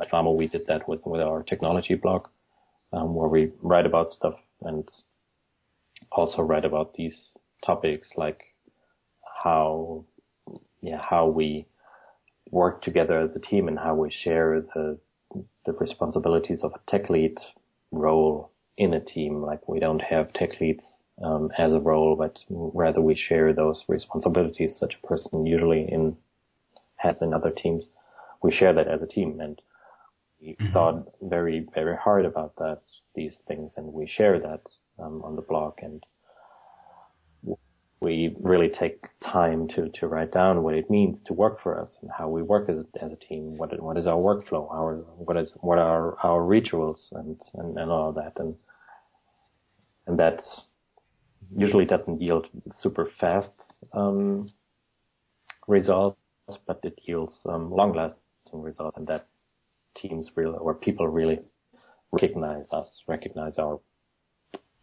at 0.00 0.10
Vamo, 0.10 0.34
we 0.36 0.48
did 0.48 0.66
that 0.66 0.88
with, 0.88 1.00
with 1.04 1.20
our 1.20 1.42
technology 1.42 1.94
blog, 1.94 2.26
um, 2.92 3.14
where 3.14 3.28
we 3.28 3.52
write 3.62 3.86
about 3.86 4.12
stuff 4.12 4.34
and 4.62 4.88
also 6.12 6.42
write 6.42 6.64
about 6.64 6.94
these 6.94 7.16
topics 7.64 8.08
like 8.16 8.54
how, 9.42 10.04
yeah, 10.80 11.00
how 11.00 11.26
we 11.26 11.66
work 12.50 12.82
together 12.82 13.18
as 13.18 13.30
a 13.34 13.40
team 13.40 13.68
and 13.68 13.78
how 13.78 13.94
we 13.94 14.10
share 14.10 14.60
the, 14.74 14.98
the 15.66 15.72
responsibilities 15.72 16.60
of 16.62 16.72
a 16.74 16.90
tech 16.90 17.10
lead 17.10 17.36
role 17.90 18.50
in 18.76 18.94
a 18.94 19.00
team. 19.00 19.42
Like 19.42 19.68
we 19.68 19.80
don't 19.80 20.02
have 20.02 20.32
tech 20.32 20.60
leads 20.60 20.84
um, 21.22 21.50
as 21.58 21.72
a 21.72 21.80
role, 21.80 22.16
but 22.16 22.38
rather 22.48 23.00
we 23.00 23.16
share 23.16 23.52
those 23.52 23.84
responsibilities 23.88 24.76
such 24.78 24.94
a 25.02 25.06
person 25.06 25.46
usually 25.46 25.90
in 25.90 26.16
has 26.96 27.16
in 27.20 27.32
other 27.32 27.50
teams. 27.50 27.86
We 28.42 28.52
share 28.52 28.72
that 28.72 28.88
as 28.88 29.02
a 29.02 29.06
team 29.06 29.40
and 29.40 29.60
we 30.40 30.56
mm-hmm. 30.60 30.72
thought 30.72 31.08
very, 31.20 31.66
very 31.74 31.96
hard 31.96 32.24
about 32.24 32.54
that, 32.56 32.82
these 33.14 33.36
things, 33.46 33.72
and 33.76 33.92
we 33.92 34.06
share 34.06 34.40
that 34.40 34.62
um, 34.98 35.22
on 35.22 35.36
the 35.36 35.42
blog. 35.42 35.74
And 35.82 36.02
we 38.00 38.36
really 38.40 38.68
take 38.68 39.04
time 39.24 39.66
to, 39.68 39.88
to 39.88 40.06
write 40.06 40.32
down 40.32 40.62
what 40.62 40.74
it 40.74 40.88
means 40.88 41.18
to 41.26 41.32
work 41.32 41.60
for 41.62 41.80
us 41.80 41.98
and 42.00 42.10
how 42.16 42.28
we 42.28 42.42
work 42.42 42.68
as 42.68 42.78
a, 42.78 43.04
as 43.04 43.12
a 43.12 43.16
team. 43.16 43.56
What 43.56 43.80
what 43.82 43.96
is 43.96 44.06
our 44.06 44.16
workflow? 44.16 44.70
Our 44.70 44.96
what 45.16 45.36
is 45.36 45.50
what 45.56 45.78
are 45.78 46.16
our 46.22 46.44
rituals 46.44 47.08
and, 47.12 47.40
and, 47.54 47.76
and 47.76 47.90
all 47.90 48.12
that. 48.12 48.34
And 48.36 48.54
and 50.06 50.18
that 50.18 50.42
usually 51.56 51.84
doesn't 51.84 52.20
yield 52.20 52.46
super 52.80 53.10
fast 53.20 53.52
um, 53.92 54.52
results, 55.66 56.18
but 56.66 56.80
it 56.84 56.98
yields 57.02 57.34
um, 57.46 57.70
long 57.70 57.92
lasting 57.94 58.18
results, 58.52 58.96
and 58.96 59.06
that 59.08 59.26
teams 59.96 60.30
really 60.36 60.56
or 60.56 60.74
people 60.74 61.08
really 61.08 61.40
recognize 62.12 62.66
us, 62.72 62.86
recognize 63.08 63.58
our 63.58 63.80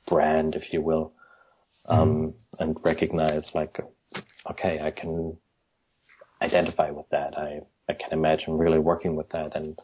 brand, 0.08 0.56
if 0.56 0.72
you 0.74 0.82
will, 0.82 1.14
um, 1.88 2.10
mm-hmm. 2.10 2.64
and 2.64 2.78
recognize 2.84 3.44
like, 3.54 3.80
okay, 4.52 4.80
I 4.82 4.92
can 4.92 5.38
identify 6.42 6.92
with 6.92 7.10
that. 7.12 7.38
I 7.38 7.62
I 7.88 7.94
can 7.94 8.12
imagine 8.14 8.58
really 8.58 8.80
working 8.80 9.16
with 9.16 9.30
that, 9.30 9.56
and 9.56 9.78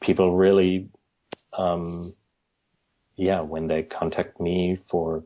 people 0.00 0.36
really, 0.36 0.88
um, 1.52 2.14
yeah, 3.16 3.40
when 3.40 3.66
they 3.66 3.82
contact 3.82 4.40
me 4.40 4.78
for 4.90 5.24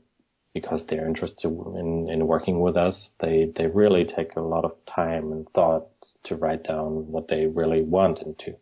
because 0.54 0.80
they're 0.88 1.06
interested 1.06 1.48
in, 1.48 2.08
in 2.10 2.26
working 2.26 2.60
with 2.60 2.78
us, 2.78 3.08
they, 3.20 3.52
they 3.56 3.66
really 3.66 4.06
take 4.16 4.34
a 4.36 4.40
lot 4.40 4.64
of 4.64 4.72
time 4.86 5.30
and 5.30 5.46
thought 5.54 5.84
to 6.24 6.34
write 6.34 6.64
down 6.64 7.06
what 7.12 7.28
they 7.28 7.44
really 7.44 7.82
want 7.82 8.22
and 8.22 8.38
to 8.38 8.54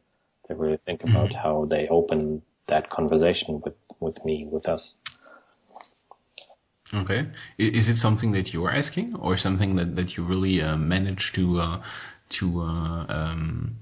they 0.48 0.57
really 0.57 0.79
think 0.85 1.03
about 1.05 1.29
mm-hmm. 1.29 1.38
how 1.38 1.66
they 1.70 1.87
open 1.88 2.42
that 2.66 2.90
conversation 2.90 3.61
with, 3.64 3.74
with 4.00 4.16
me, 4.24 4.48
with 4.50 4.66
us. 4.68 4.94
Okay. 6.94 7.20
Is 7.59 7.88
it 7.88 7.96
something 7.96 8.33
that 8.33 8.48
you 8.52 8.64
are 8.64 8.72
asking, 8.72 9.16
or 9.20 9.37
something 9.37 9.76
that, 9.76 9.96
that 9.96 10.16
you 10.16 10.24
really 10.24 10.61
uh, 10.62 10.76
manage 10.76 11.33
to 11.35 11.59
uh, 11.59 11.83
to 12.38 12.61
uh, 12.61 13.07
um, 13.09 13.76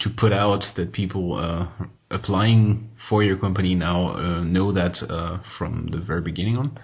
to 0.00 0.10
put 0.10 0.32
out 0.32 0.62
that 0.76 0.92
people 0.92 1.34
uh, 1.34 1.86
applying 2.10 2.90
for 3.08 3.22
your 3.22 3.36
company 3.36 3.74
now 3.74 4.12
uh, 4.12 4.44
know 4.44 4.72
that 4.72 4.96
uh, 5.08 5.38
from 5.56 5.88
the 5.90 5.98
very 5.98 6.20
beginning 6.20 6.56
on? 6.56 6.78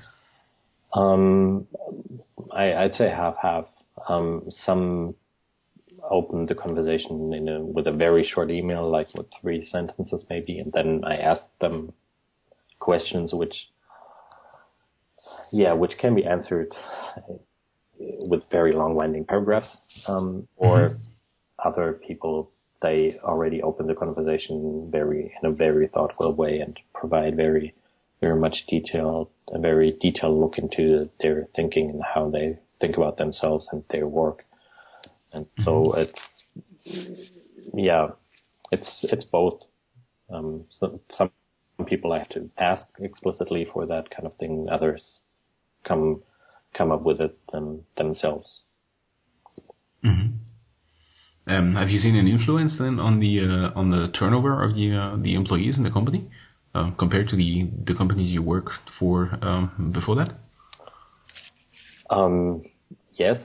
Um, 0.92 1.66
I, 2.52 2.84
would 2.84 2.94
say 2.94 3.08
half 3.10 3.36
half. 3.40 3.66
Um, 4.08 4.48
some 4.64 5.14
opened 6.10 6.48
the 6.48 6.54
conversation 6.54 7.32
a, 7.48 7.60
with 7.60 7.86
a 7.86 7.92
very 7.92 8.24
short 8.24 8.50
email, 8.50 8.88
like 8.88 9.08
with 9.14 9.26
three 9.40 9.66
sentences 9.70 10.24
maybe, 10.28 10.58
and 10.58 10.72
then 10.72 11.02
I 11.04 11.16
asked 11.16 11.58
them 11.60 11.92
questions 12.78 13.32
which, 13.32 13.54
yeah, 15.52 15.72
which 15.72 15.92
can 15.98 16.14
be 16.14 16.24
answered 16.24 16.74
with 17.98 18.42
very 18.50 18.72
long 18.72 18.94
winding 18.94 19.24
paragraphs, 19.24 19.68
um, 20.06 20.48
or 20.56 20.90
mm-hmm. 20.90 21.02
other 21.64 22.00
people 22.06 22.50
they 22.82 23.16
already 23.22 23.62
open 23.62 23.86
the 23.86 23.94
conversation 23.94 24.88
very 24.92 25.32
in 25.42 25.48
a 25.48 25.52
very 25.52 25.88
thoughtful 25.88 26.34
way 26.34 26.58
and 26.58 26.78
provide 26.92 27.34
very 27.34 27.72
very 28.20 28.38
much 28.38 28.56
detailed 28.68 29.30
a 29.52 29.58
very 29.58 29.96
detailed 30.00 30.38
look 30.38 30.58
into 30.58 31.08
their 31.20 31.46
thinking 31.54 31.90
and 31.90 32.02
how 32.02 32.30
they 32.30 32.58
think 32.80 32.96
about 32.96 33.16
themselves 33.16 33.68
and 33.72 33.84
their 33.90 34.06
work. 34.06 34.44
And 35.32 35.44
mm-hmm. 35.46 35.64
so 35.64 35.94
it's, 35.94 36.12
yeah, 37.74 38.08
it's, 38.70 39.00
it's 39.02 39.24
both. 39.24 39.60
Um, 40.32 40.64
so 40.70 41.00
some 41.16 41.30
people 41.86 42.12
I 42.12 42.18
have 42.20 42.28
to 42.30 42.50
ask 42.58 42.84
explicitly 43.00 43.66
for 43.72 43.86
that 43.86 44.10
kind 44.10 44.26
of 44.26 44.36
thing. 44.36 44.68
Others 44.70 45.20
come, 45.86 46.22
come 46.76 46.90
up 46.90 47.02
with 47.02 47.20
it 47.20 47.38
them, 47.52 47.82
themselves. 47.96 48.62
Mm-hmm. 50.04 50.34
Um, 51.46 51.74
have 51.74 51.88
you 51.88 51.98
seen 51.98 52.16
an 52.16 52.26
influence 52.26 52.76
then 52.78 52.98
on 52.98 53.20
the 53.20 53.40
uh, 53.40 53.78
on 53.78 53.90
the 53.90 54.08
turnover 54.18 54.62
of 54.62 54.74
the 54.74 54.96
uh, 54.96 55.16
the 55.22 55.34
employees 55.34 55.76
in 55.76 55.84
the 55.84 55.90
company 55.90 56.30
uh, 56.74 56.90
compared 56.98 57.28
to 57.28 57.36
the 57.36 57.70
the 57.86 57.94
companies 57.94 58.32
you 58.32 58.42
worked 58.42 58.72
for 58.98 59.38
um, 59.42 59.92
before 59.92 60.16
that? 60.16 60.34
Um, 62.08 62.62
yes, 63.12 63.38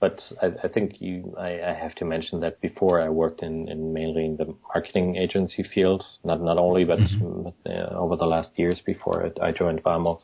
but 0.00 0.20
I, 0.42 0.48
I 0.64 0.68
think 0.68 1.00
you, 1.00 1.34
I, 1.38 1.60
I, 1.60 1.74
have 1.74 1.94
to 1.96 2.04
mention 2.04 2.40
that 2.40 2.60
before 2.60 3.00
I 3.00 3.08
worked 3.10 3.42
in, 3.42 3.68
in 3.68 3.92
mainly 3.92 4.24
in 4.24 4.36
the 4.36 4.54
marketing 4.74 5.16
agency 5.16 5.62
field, 5.74 6.04
not 6.24 6.40
not 6.42 6.58
only, 6.58 6.84
but, 6.84 6.98
mm-hmm. 6.98 7.48
uh, 7.66 7.98
over 7.98 8.16
the 8.16 8.26
last 8.26 8.50
years 8.56 8.80
before 8.84 9.30
I 9.42 9.52
joined 9.52 9.82
Vamo, 9.82 10.20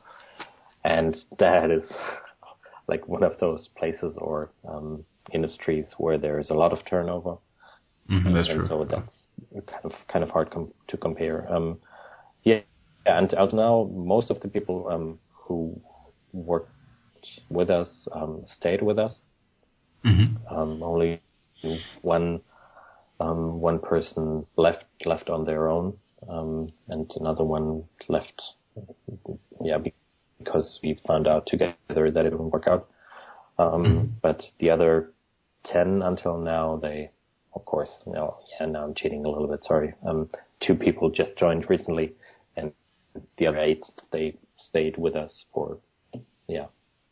and 0.84 1.16
that 1.38 1.70
is 1.70 1.84
like 2.88 3.08
one 3.08 3.22
of 3.22 3.38
those 3.38 3.68
places 3.76 4.14
or 4.18 4.50
um, 4.68 5.04
industries 5.32 5.86
where 5.98 6.18
there 6.18 6.38
is 6.38 6.50
a 6.50 6.54
lot 6.54 6.72
of 6.72 6.78
turnover. 6.88 7.36
Mm-hmm, 8.10 8.34
that's 8.34 8.48
and 8.48 8.60
true. 8.60 8.68
so 8.68 8.84
that's 8.84 9.66
kind 9.66 9.84
of 9.84 9.92
kind 10.08 10.24
of 10.24 10.30
hard 10.30 10.50
com- 10.50 10.72
to 10.88 10.96
compare. 10.96 11.50
Um, 11.52 11.78
yeah, 12.42 12.60
and 13.06 13.32
out 13.34 13.52
now, 13.52 13.88
most 13.94 14.30
of 14.30 14.40
the 14.40 14.48
people 14.48 14.88
um, 14.88 15.18
who 15.32 15.80
worked 16.32 16.70
with 17.48 17.70
us 17.70 17.88
um, 18.12 18.44
stayed 18.58 18.82
with 18.82 18.98
us. 18.98 19.14
Mm-hmm. 20.04 20.54
Um, 20.54 20.82
only 20.82 21.22
one 22.02 22.40
um, 23.20 23.60
one 23.60 23.78
person 23.78 24.44
left 24.56 24.84
left 25.04 25.30
on 25.30 25.44
their 25.44 25.68
own, 25.68 25.96
um, 26.28 26.72
and 26.88 27.10
another 27.16 27.44
one 27.44 27.84
left. 28.08 28.42
Yeah, 29.62 29.78
because 30.44 30.78
we 30.82 31.00
found 31.06 31.26
out 31.26 31.46
together 31.46 32.10
that 32.10 32.26
it 32.26 32.32
wouldn't 32.32 32.52
work 32.52 32.66
out. 32.66 32.88
Um, 33.58 33.84
mm-hmm. 33.84 34.06
But 34.22 34.42
the 34.60 34.70
other 34.70 35.12
10 35.66 36.02
until 36.02 36.38
now, 36.38 36.78
they, 36.80 37.10
of 37.54 37.64
course, 37.64 37.90
know, 38.06 38.38
yeah, 38.58 38.66
now 38.66 38.84
I'm 38.84 38.94
cheating 38.94 39.24
a 39.24 39.28
little 39.28 39.48
bit, 39.48 39.64
sorry. 39.64 39.94
Um, 40.06 40.28
two 40.66 40.74
people 40.74 41.10
just 41.10 41.36
joined 41.36 41.68
recently 41.68 42.12
and 42.56 42.72
the 43.38 43.46
other 43.46 43.58
eight, 43.58 43.84
they 44.10 44.36
stayed 44.68 44.96
with 44.96 45.14
us 45.16 45.44
for, 45.52 45.78
yeah, 46.48 46.66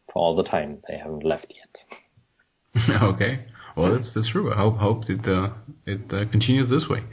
for 0.06 0.14
all 0.14 0.36
the 0.36 0.44
time. 0.44 0.78
They 0.88 0.96
haven't 0.96 1.24
left 1.24 1.52
yet. 1.54 2.90
okay. 3.02 3.46
Well, 3.76 3.94
that's, 3.94 4.12
that's 4.14 4.30
true. 4.30 4.52
I 4.52 4.56
hope, 4.56 4.78
hope 4.78 5.04
it, 5.08 5.26
uh, 5.26 5.50
it 5.86 6.12
uh, 6.12 6.30
continues 6.30 6.70
this 6.70 6.86
way. 6.88 7.04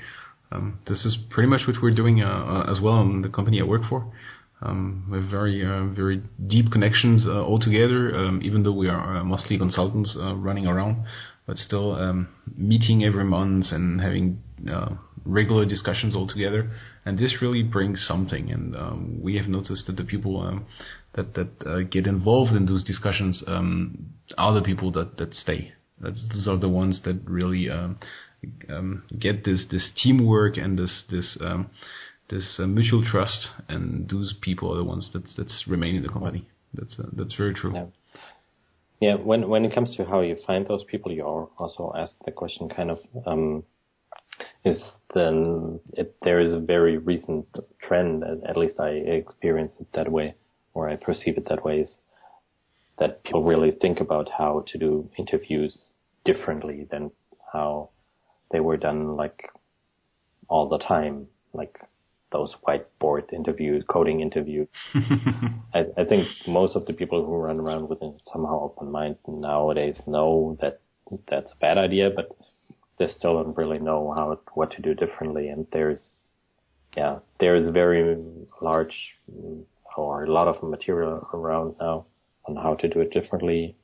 Um, 0.51 0.79
this 0.87 1.05
is 1.05 1.17
pretty 1.29 1.49
much 1.49 1.61
what 1.67 1.75
we're 1.81 1.93
doing 1.93 2.21
uh, 2.21 2.27
uh 2.27 2.71
as 2.71 2.81
well 2.81 3.01
in 3.01 3.21
the 3.21 3.29
company 3.29 3.59
I 3.59 3.65
work 3.65 3.81
for. 3.89 4.11
Um, 4.61 5.07
we 5.11 5.19
have 5.19 5.29
very 5.29 5.63
uh, 5.63 5.85
very 5.93 6.23
deep 6.47 6.71
connections 6.71 7.25
uh, 7.27 7.43
all 7.43 7.59
together, 7.59 8.15
um, 8.15 8.41
even 8.43 8.63
though 8.63 8.71
we 8.73 8.89
are 8.89 9.17
uh, 9.17 9.23
mostly 9.23 9.57
consultants 9.57 10.15
running 10.17 10.65
around, 10.65 11.05
but 11.45 11.57
still 11.57 11.93
um, 11.95 12.29
meeting 12.55 13.03
every 13.03 13.23
month 13.23 13.65
and 13.71 14.01
having 14.01 14.41
regular 15.25 15.65
discussions 15.65 16.15
all 16.15 16.27
together. 16.27 16.71
And 17.05 17.17
this 17.17 17.35
really 17.41 17.63
brings 17.63 18.03
something. 18.07 18.51
And 18.51 18.75
um, 18.75 19.19
we 19.21 19.35
have 19.37 19.47
noticed 19.47 19.85
that 19.87 19.95
the 19.95 20.03
people 20.03 20.41
um, 20.41 20.65
that 21.13 21.35
that 21.35 21.89
get 21.91 22.07
involved 22.07 22.53
in 22.53 22.65
those 22.65 22.83
discussions 22.83 23.43
um, 23.45 24.07
are 24.37 24.55
the 24.55 24.63
people 24.63 24.91
that 24.93 25.17
that 25.17 25.35
stay. 25.35 25.73
That's, 25.99 26.23
those 26.33 26.47
are 26.47 26.57
the 26.57 26.69
ones 26.69 27.01
that 27.05 27.21
really 27.25 27.69
get 29.19 29.45
this 29.45 29.65
this 29.69 29.91
teamwork 30.01 30.57
and 30.57 30.79
this 30.79 31.03
this 31.11 31.37
this 32.29 32.59
uh, 32.59 32.67
mutual 32.67 33.03
trust, 33.05 33.47
and 33.69 34.09
those 34.09 34.35
people 34.41 34.73
are 34.73 34.77
the 34.77 34.83
ones 34.83 35.09
that 35.13 35.23
that's 35.37 35.63
remain 35.67 35.95
in 35.95 36.03
the 36.03 36.09
company. 36.09 36.45
That's 36.73 36.99
uh, 36.99 37.07
that's 37.13 37.35
very 37.35 37.53
true. 37.53 37.73
Yeah. 37.73 37.85
yeah. 38.99 39.15
When 39.15 39.47
when 39.49 39.65
it 39.65 39.73
comes 39.73 39.95
to 39.95 40.05
how 40.05 40.21
you 40.21 40.37
find 40.45 40.67
those 40.67 40.83
people, 40.83 41.11
you 41.11 41.23
also 41.23 41.93
asked 41.95 42.17
the 42.25 42.31
question, 42.31 42.69
kind 42.69 42.91
of, 42.91 42.99
um, 43.25 43.63
is 44.65 44.77
then 45.13 45.79
it, 45.93 46.15
there 46.23 46.39
is 46.39 46.51
a 46.51 46.59
very 46.59 46.97
recent 46.97 47.45
trend, 47.81 48.23
at 48.23 48.57
least 48.57 48.79
I 48.79 48.89
experience 48.89 49.73
it 49.79 49.87
that 49.93 50.11
way, 50.11 50.35
or 50.73 50.89
I 50.89 50.95
perceive 50.95 51.37
it 51.37 51.47
that 51.49 51.63
way, 51.63 51.79
is 51.79 51.97
that 52.99 53.23
people 53.23 53.43
really 53.43 53.71
think 53.71 53.99
about 53.99 54.29
how 54.37 54.65
to 54.67 54.77
do 54.77 55.09
interviews 55.17 55.91
differently 56.25 56.87
than 56.91 57.11
how 57.53 57.89
they 58.51 58.59
were 58.59 58.77
done 58.77 59.15
like 59.15 59.49
all 60.49 60.67
the 60.67 60.79
time, 60.79 61.27
like 61.53 61.79
those 62.31 62.55
whiteboard 62.67 63.31
interviews, 63.33 63.83
coding 63.87 64.21
interviews. 64.21 64.67
I, 65.73 65.85
I, 65.97 66.03
think 66.03 66.27
most 66.47 66.75
of 66.75 66.85
the 66.85 66.93
people 66.93 67.25
who 67.25 67.35
run 67.35 67.59
around 67.59 67.87
with 67.87 68.01
a 68.01 68.13
somehow 68.33 68.63
open 68.63 68.91
mind 68.91 69.17
nowadays 69.27 70.01
know 70.05 70.57
that 70.61 70.81
that's 71.29 71.51
a 71.51 71.55
bad 71.57 71.77
idea, 71.77 72.09
but 72.13 72.29
they 72.99 73.07
still 73.07 73.41
don't 73.41 73.55
really 73.55 73.79
know 73.79 74.13
how 74.15 74.39
what 74.53 74.71
to 74.71 74.81
do 74.81 74.93
differently. 74.93 75.47
And 75.47 75.67
there's, 75.71 76.01
yeah, 76.95 77.19
there's 77.39 77.69
very 77.69 78.17
large 78.61 78.95
or 79.97 80.25
a 80.25 80.31
lot 80.31 80.47
of 80.47 80.61
material 80.61 81.27
around 81.33 81.75
now 81.79 82.05
on 82.47 82.55
how 82.55 82.75
to 82.75 82.87
do 82.87 83.01
it 83.01 83.11
differently. 83.11 83.75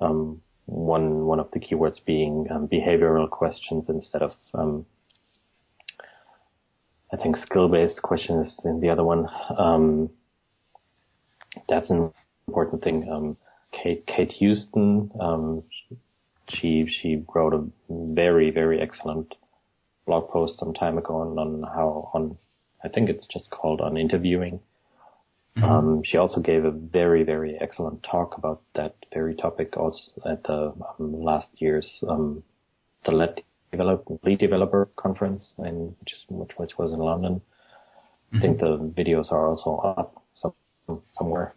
Um, 0.00 0.40
one 0.66 1.26
one 1.26 1.40
of 1.40 1.50
the 1.52 1.60
keywords 1.60 1.98
being 2.04 2.46
um, 2.50 2.68
behavioral 2.68 3.28
questions 3.28 3.88
instead 3.88 4.22
of 4.22 4.32
um, 4.54 4.86
I 7.12 7.16
think 7.16 7.36
skill-based 7.36 8.00
questions 8.02 8.56
in 8.64 8.80
the 8.80 8.88
other 8.88 9.04
one. 9.04 9.26
Um, 9.58 10.10
that's 11.68 11.90
an 11.90 12.12
important 12.46 12.84
thing. 12.84 13.08
Um, 13.10 13.36
Kate, 13.72 14.06
Kate 14.06 14.32
Heddleston, 14.32 15.10
um, 15.20 15.62
she, 16.48 16.86
she 16.86 17.24
wrote 17.34 17.54
a 17.54 17.64
very, 17.88 18.50
very 18.50 18.80
excellent 18.80 19.34
blog 20.06 20.30
post 20.30 20.58
some 20.58 20.74
time 20.74 20.98
ago 20.98 21.16
on, 21.16 21.38
on 21.38 21.62
how, 21.62 22.10
on, 22.14 22.36
I 22.84 22.88
think 22.88 23.08
it's 23.08 23.26
just 23.26 23.50
called 23.50 23.80
on 23.80 23.96
interviewing. 23.96 24.60
Mm-hmm. 25.56 25.64
Um, 25.64 26.02
she 26.04 26.16
also 26.16 26.40
gave 26.40 26.64
a 26.64 26.70
very, 26.70 27.24
very 27.24 27.56
excellent 27.60 28.04
talk 28.04 28.36
about 28.38 28.62
that 28.74 28.94
very 29.12 29.34
topic 29.34 29.76
also 29.76 29.98
at 30.24 30.44
the 30.44 30.72
um, 30.98 31.22
last 31.22 31.48
year's, 31.56 31.88
um, 32.08 32.44
the 33.04 33.12
Let 33.12 33.42
develop, 33.70 34.04
lead 34.24 34.38
developer 34.38 34.88
conference 34.96 35.52
in 35.58 35.94
which, 36.00 36.14
which, 36.28 36.50
which 36.56 36.78
was 36.78 36.92
in 36.92 36.98
London. 36.98 37.40
Mm-hmm. 38.32 38.36
I 38.36 38.40
think 38.40 38.60
the 38.60 38.78
videos 38.96 39.32
are 39.32 39.48
also 39.48 39.76
up 39.76 40.22
some, 40.36 40.54
somewhere. 41.18 41.54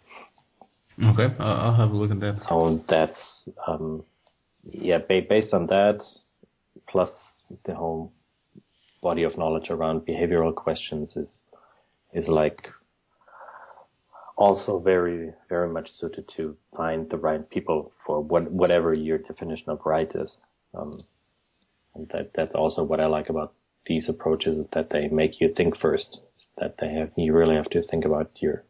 Okay, 1.03 1.33
I'll 1.39 1.73
have 1.73 1.91
a 1.91 1.95
look 1.95 2.11
at 2.11 2.19
that. 2.19 2.41
So 2.47 2.79
that's 2.87 3.17
um, 3.67 4.03
yeah, 4.63 4.99
based 5.07 5.53
on 5.53 5.67
that, 5.67 6.01
plus 6.87 7.09
the 7.65 7.73
whole 7.73 8.11
body 9.01 9.23
of 9.23 9.37
knowledge 9.37 9.69
around 9.69 10.01
behavioral 10.01 10.53
questions 10.53 11.15
is 11.15 11.29
is 12.13 12.27
like 12.27 12.59
also 14.37 14.79
very 14.79 15.31
very 15.49 15.67
much 15.67 15.89
suited 15.99 16.29
to 16.37 16.55
find 16.77 17.09
the 17.09 17.17
right 17.17 17.49
people 17.49 17.91
for 18.05 18.21
what, 18.21 18.51
whatever 18.51 18.93
your 18.93 19.17
definition 19.17 19.69
of 19.69 19.79
right 19.85 20.11
is. 20.15 20.29
Um, 20.75 21.03
and 21.95 22.09
that, 22.13 22.31
that's 22.35 22.55
also 22.55 22.83
what 22.83 22.99
I 22.99 23.07
like 23.07 23.29
about 23.29 23.53
these 23.85 24.07
approaches 24.09 24.65
that 24.73 24.89
they 24.91 25.07
make 25.07 25.39
you 25.39 25.53
think 25.55 25.77
first. 25.77 26.19
That 26.57 26.75
they 26.79 26.93
have, 26.93 27.11
you 27.15 27.33
really 27.33 27.55
have 27.55 27.69
to 27.71 27.81
think 27.83 28.05
about 28.05 28.29
your, 28.35 28.63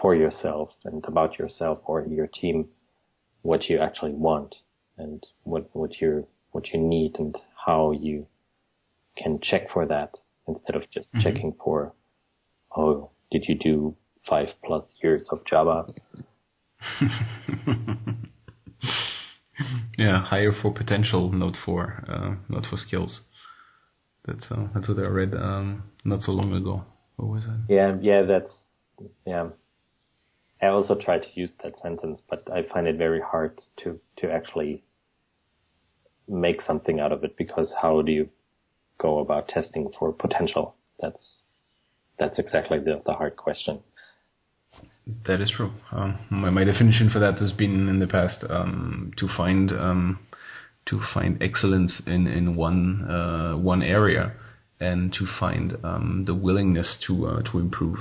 for 0.00 0.14
yourself 0.14 0.70
and 0.84 1.04
about 1.06 1.38
yourself 1.38 1.78
or 1.86 2.06
your 2.06 2.26
team, 2.26 2.68
what 3.40 3.68
you 3.68 3.78
actually 3.78 4.12
want 4.12 4.56
and 4.98 5.24
what, 5.44 5.70
what 5.74 6.00
you 6.00 6.26
what 6.52 6.68
you 6.72 6.78
need 6.78 7.16
and 7.18 7.36
how 7.66 7.92
you 7.92 8.26
can 9.16 9.40
check 9.42 9.62
for 9.72 9.86
that 9.86 10.14
instead 10.46 10.76
of 10.76 10.82
just 10.90 11.08
mm-hmm. 11.08 11.22
checking 11.22 11.54
for, 11.62 11.92
oh, 12.76 13.10
did 13.30 13.44
you 13.48 13.54
do 13.54 13.96
five 14.28 14.48
plus 14.64 14.84
years 15.02 15.26
of 15.30 15.44
Java? 15.46 15.86
yeah, 19.98 20.24
hire 20.24 20.52
for 20.52 20.72
potential, 20.72 21.30
not 21.32 21.54
for 21.64 22.04
uh, 22.08 22.34
not 22.48 22.66
for 22.66 22.76
skills. 22.76 23.20
That's 24.24 24.46
uh, 24.50 24.68
that's 24.74 24.88
what 24.88 24.98
I 24.98 25.08
read 25.08 25.34
um, 25.34 25.84
not 26.04 26.22
so 26.22 26.32
long 26.32 26.52
ago. 26.52 26.84
What 27.16 27.28
was 27.28 27.44
that? 27.44 27.64
Yeah, 27.68 27.96
yeah, 28.00 28.22
that's 28.22 28.52
yeah. 29.26 29.48
I 30.60 30.66
also 30.66 30.94
try 30.94 31.18
to 31.18 31.26
use 31.34 31.50
that 31.64 31.74
sentence, 31.82 32.20
but 32.30 32.48
I 32.52 32.62
find 32.62 32.86
it 32.86 32.96
very 32.96 33.20
hard 33.20 33.60
to 33.78 33.98
to 34.18 34.30
actually 34.30 34.84
make 36.28 36.62
something 36.62 37.00
out 37.00 37.12
of 37.12 37.24
it 37.24 37.36
because 37.36 37.72
how 37.80 38.02
do 38.02 38.12
you 38.12 38.28
go 38.98 39.18
about 39.18 39.48
testing 39.48 39.90
for 39.98 40.12
potential? 40.12 40.76
That's 41.00 41.36
that's 42.18 42.38
exactly 42.38 42.78
the, 42.78 43.02
the 43.04 43.14
hard 43.14 43.36
question. 43.36 43.80
That 45.26 45.40
is 45.40 45.52
true. 45.56 45.72
Um, 45.90 46.18
my, 46.30 46.50
my 46.50 46.64
definition 46.64 47.10
for 47.12 47.18
that 47.18 47.38
has 47.38 47.52
been 47.52 47.88
in 47.88 47.98
the 47.98 48.06
past 48.06 48.44
um, 48.48 49.12
to 49.16 49.28
find 49.36 49.72
um, 49.72 50.20
to 50.86 51.00
find 51.12 51.42
excellence 51.42 52.02
in 52.06 52.26
in 52.26 52.54
one 52.54 53.10
uh, 53.10 53.56
one 53.56 53.82
area 53.82 54.32
and 54.78 55.12
to 55.14 55.26
find 55.40 55.76
um, 55.84 56.24
the 56.26 56.34
willingness 56.34 56.96
to 57.06 57.26
uh, 57.26 57.42
to 57.50 57.58
improve. 57.58 57.98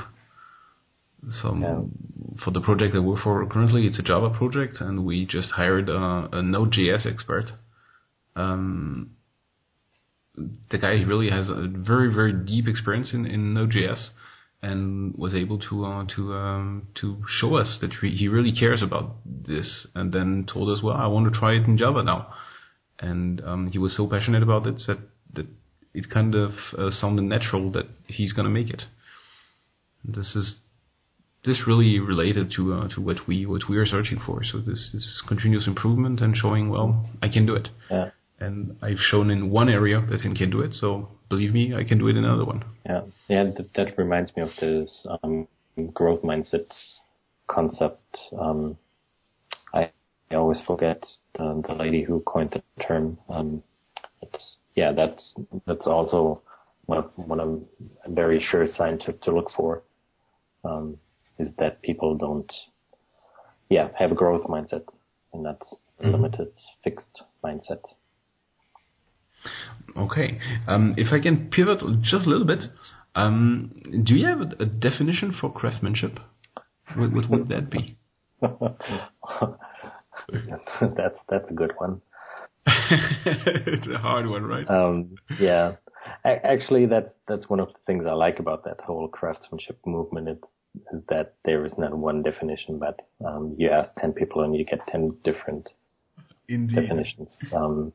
So 1.41 1.55
yeah. 1.55 1.81
for 2.43 2.51
the 2.51 2.61
project 2.61 2.93
that 2.93 3.01
we're 3.01 3.21
for 3.21 3.45
currently, 3.47 3.85
it's 3.87 3.99
a 3.99 4.03
Java 4.03 4.29
project, 4.35 4.77
and 4.79 5.05
we 5.05 5.25
just 5.25 5.51
hired 5.51 5.89
a, 5.89 6.29
a 6.31 6.41
Node.js 6.41 7.05
expert. 7.05 7.51
Um, 8.35 9.11
the 10.35 10.77
guy 10.77 11.01
really 11.01 11.29
has 11.29 11.49
a 11.49 11.67
very 11.67 12.13
very 12.13 12.33
deep 12.33 12.67
experience 12.67 13.11
in 13.11 13.25
in 13.25 13.55
Node.js 13.55 14.09
and 14.63 15.15
was 15.17 15.33
able 15.33 15.57
to 15.57 15.85
uh, 15.85 16.05
to 16.15 16.33
um, 16.33 16.87
to 17.01 17.23
show 17.27 17.55
us 17.55 17.77
that 17.81 17.93
he 17.93 18.27
really 18.27 18.51
cares 18.51 18.81
about 18.81 19.15
this, 19.25 19.87
and 19.95 20.13
then 20.13 20.45
told 20.51 20.69
us, 20.69 20.83
"Well, 20.83 20.95
I 20.95 21.07
want 21.07 21.31
to 21.31 21.39
try 21.39 21.53
it 21.53 21.65
in 21.65 21.77
Java 21.77 22.03
now." 22.03 22.33
And 22.99 23.41
um, 23.41 23.67
he 23.71 23.79
was 23.79 23.95
so 23.97 24.07
passionate 24.07 24.43
about 24.43 24.67
it 24.67 24.75
that 24.87 24.99
that 25.33 25.47
it 25.93 26.09
kind 26.09 26.35
of 26.35 26.51
uh, 26.77 26.91
sounded 26.91 27.23
natural 27.23 27.71
that 27.71 27.87
he's 28.07 28.33
gonna 28.33 28.49
make 28.49 28.69
it. 28.69 28.83
This 30.03 30.35
is 30.35 30.57
this 31.43 31.63
really 31.65 31.99
related 31.99 32.53
to 32.55 32.73
uh, 32.73 32.87
to 32.89 33.01
what 33.01 33.27
we 33.27 33.45
what 33.47 33.63
we 33.67 33.77
are 33.77 33.85
searching 33.85 34.19
for. 34.23 34.43
So 34.43 34.59
this 34.59 34.91
is 34.93 35.23
continuous 35.27 35.65
improvement 35.65 36.21
and 36.21 36.35
showing, 36.37 36.69
well, 36.69 37.09
I 37.21 37.29
can 37.29 37.45
do 37.47 37.55
it. 37.55 37.69
Yeah. 37.89 38.11
And 38.39 38.77
I've 38.81 38.99
shown 38.99 39.29
in 39.29 39.51
one 39.51 39.69
area 39.69 40.03
that 40.09 40.19
I 40.19 40.35
can 40.35 40.49
do 40.49 40.61
it, 40.61 40.73
so 40.73 41.09
believe 41.31 41.53
me, 41.53 41.73
I 41.73 41.85
can 41.85 41.97
do 41.97 42.09
it 42.09 42.17
in 42.17 42.25
another 42.25 42.43
one. 42.43 42.61
Yeah, 42.85 43.01
yeah, 43.29 43.43
that, 43.55 43.73
that 43.75 43.97
reminds 43.97 44.35
me 44.35 44.43
of 44.43 44.49
this 44.59 45.07
um, 45.23 45.47
growth 45.93 46.21
mindset 46.23 46.67
concept. 47.47 48.17
Um, 48.37 48.77
I, 49.73 49.89
I 50.29 50.35
always 50.35 50.61
forget 50.67 51.01
the, 51.37 51.63
the 51.65 51.73
lady 51.73 52.03
who 52.03 52.19
coined 52.27 52.51
the 52.51 52.83
term. 52.83 53.17
Um, 53.29 53.63
it's 54.21 54.57
yeah, 54.75 54.91
that's 54.91 55.33
that's 55.65 55.87
also 55.87 56.41
one 56.85 56.97
of 56.97 57.11
one 57.15 57.39
of 57.39 57.61
a 58.05 58.11
very 58.11 58.45
sure 58.51 58.67
sign 58.77 58.99
to, 58.99 59.13
to 59.13 59.31
look 59.31 59.49
for 59.55 59.83
um, 60.65 60.97
is 61.39 61.47
that 61.59 61.81
people 61.81 62.17
don't 62.17 62.51
yeah 63.69 63.87
have 63.97 64.11
a 64.11 64.15
growth 64.15 64.45
mindset 64.47 64.83
and 65.33 65.43
not 65.43 65.61
a 65.99 66.03
mm-hmm. 66.03 66.11
limited 66.11 66.51
fixed 66.83 67.21
mindset. 67.41 67.81
Okay. 69.97 70.39
Um, 70.67 70.93
if 70.97 71.11
I 71.11 71.19
can 71.19 71.49
pivot 71.49 71.79
just 72.01 72.25
a 72.25 72.29
little 72.29 72.47
bit, 72.47 72.63
um, 73.15 74.03
do 74.05 74.15
you 74.15 74.27
have 74.27 74.41
a, 74.41 74.63
a, 74.63 74.65
definition 74.65 75.35
for 75.39 75.51
craftsmanship? 75.51 76.19
What, 76.95 77.13
what 77.13 77.29
would 77.29 77.49
that 77.49 77.69
be? 77.69 77.97
that's 78.41 78.55
that's 81.29 81.49
a 81.49 81.53
good 81.53 81.73
one. 81.77 82.01
it's 82.65 83.87
a 83.87 83.97
hard 83.97 84.29
one, 84.29 84.45
right? 84.45 84.69
Um, 84.69 85.15
yeah, 85.39 85.75
actually, 86.23 86.85
that's 86.85 87.09
that's 87.27 87.49
one 87.49 87.59
of 87.59 87.67
the 87.67 87.79
things 87.85 88.05
I 88.07 88.13
like 88.13 88.39
about 88.39 88.63
that 88.65 88.79
whole 88.81 89.07
craftsmanship 89.07 89.79
movement. 89.85 90.29
It's 90.29 90.47
is 90.93 91.01
that 91.09 91.33
there 91.43 91.65
is 91.65 91.73
not 91.77 91.95
one 91.95 92.23
definition, 92.23 92.79
but 92.79 93.01
um, 93.25 93.55
you 93.57 93.69
ask 93.69 93.89
ten 93.99 94.13
people 94.13 94.43
and 94.43 94.55
you 94.55 94.63
get 94.63 94.79
ten 94.87 95.17
different 95.23 95.69
Indeed. 96.47 96.75
definitions. 96.75 97.29
Um, 97.53 97.93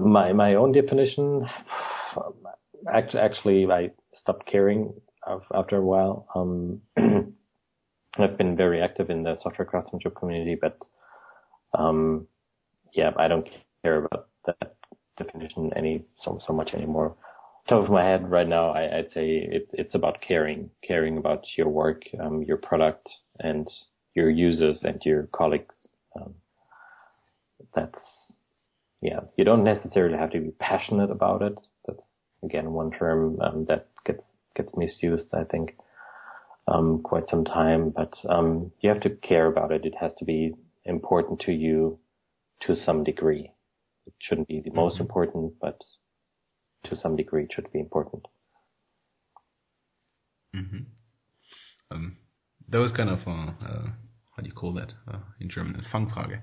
my 0.00 0.32
my 0.32 0.54
own 0.54 0.72
definition, 0.72 1.46
actually, 2.92 3.20
actually, 3.20 3.66
I 3.70 3.90
stopped 4.14 4.46
caring 4.46 4.92
after 5.54 5.76
a 5.76 5.84
while. 5.84 6.26
Um, 6.34 6.80
I've 8.18 8.38
been 8.38 8.56
very 8.56 8.80
active 8.82 9.10
in 9.10 9.22
the 9.22 9.36
software 9.40 9.66
craftsmanship 9.66 10.16
community, 10.16 10.56
but 10.60 10.78
um, 11.78 12.26
yeah, 12.94 13.10
I 13.16 13.28
don't 13.28 13.48
care 13.82 14.04
about 14.04 14.28
that 14.46 14.76
definition 15.16 15.72
any 15.76 16.04
so 16.22 16.38
so 16.44 16.52
much 16.52 16.72
anymore. 16.74 17.16
Top 17.68 17.84
of 17.84 17.90
my 17.90 18.02
head 18.02 18.30
right 18.30 18.48
now, 18.48 18.70
I, 18.70 18.96
would 18.96 19.12
say 19.12 19.28
it, 19.28 19.68
it's 19.74 19.94
about 19.94 20.22
caring, 20.22 20.70
caring 20.82 21.18
about 21.18 21.44
your 21.58 21.68
work, 21.68 22.02
um, 22.18 22.42
your 22.42 22.56
product, 22.56 23.06
and 23.40 23.68
your 24.14 24.30
users 24.30 24.84
and 24.84 24.98
your 25.04 25.28
colleagues. 25.34 25.74
Um, 26.16 26.34
that's 27.74 27.98
yeah. 29.00 29.20
You 29.36 29.44
don't 29.44 29.64
necessarily 29.64 30.18
have 30.18 30.32
to 30.32 30.40
be 30.40 30.50
passionate 30.50 31.10
about 31.10 31.42
it. 31.42 31.56
That's 31.86 32.04
again 32.42 32.72
one 32.72 32.90
term 32.90 33.38
um, 33.40 33.64
that 33.68 33.88
gets 34.04 34.22
gets 34.56 34.72
misused. 34.76 35.26
I 35.32 35.44
think 35.44 35.76
um, 36.66 37.00
quite 37.02 37.28
some 37.28 37.44
time, 37.44 37.90
but 37.90 38.14
um, 38.28 38.72
you 38.80 38.90
have 38.90 39.00
to 39.00 39.10
care 39.10 39.46
about 39.46 39.72
it. 39.72 39.84
It 39.84 39.94
has 40.00 40.12
to 40.18 40.24
be 40.24 40.54
important 40.84 41.40
to 41.40 41.52
you 41.52 41.98
to 42.62 42.74
some 42.74 43.04
degree. 43.04 43.52
It 44.06 44.14
shouldn't 44.18 44.48
be 44.48 44.60
the 44.60 44.72
most 44.72 44.94
mm-hmm. 44.94 45.02
important, 45.02 45.54
but 45.60 45.80
to 46.84 46.96
some 46.96 47.16
degree 47.16 47.44
it 47.44 47.50
should 47.54 47.70
be 47.72 47.80
important. 47.80 48.26
Mm-hmm. 50.54 50.78
Um, 51.90 52.16
that 52.68 52.78
was 52.78 52.92
kind 52.92 53.10
of 53.10 53.20
uh, 53.26 53.52
uh, 53.64 53.86
how 54.36 54.42
do 54.42 54.46
you 54.46 54.54
call 54.54 54.74
that 54.74 54.92
uh, 55.10 55.18
in 55.40 55.48
German? 55.48 55.82
Fangfrage. 55.92 56.40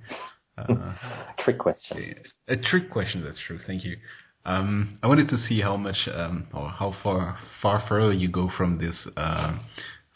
Uh, 0.58 0.96
trick 1.40 1.60
question. 1.60 2.16
A 2.48 2.58
trick 2.58 2.90
question. 2.90 3.24
That's 3.24 3.40
true. 3.46 3.60
Thank 3.66 3.84
you. 3.84 3.98
Um, 4.46 5.00
I 5.02 5.08
wanted 5.08 5.30
to 5.30 5.38
see 5.38 5.62
how 5.62 5.76
much 5.76 6.08
um, 6.14 6.48
or 6.54 6.70
how 6.70 6.94
far 7.02 7.38
far 7.62 7.84
further 7.90 8.14
you 8.14 8.30
go 8.30 8.50
from 8.56 8.78
this 8.78 9.08
uh, 9.18 9.58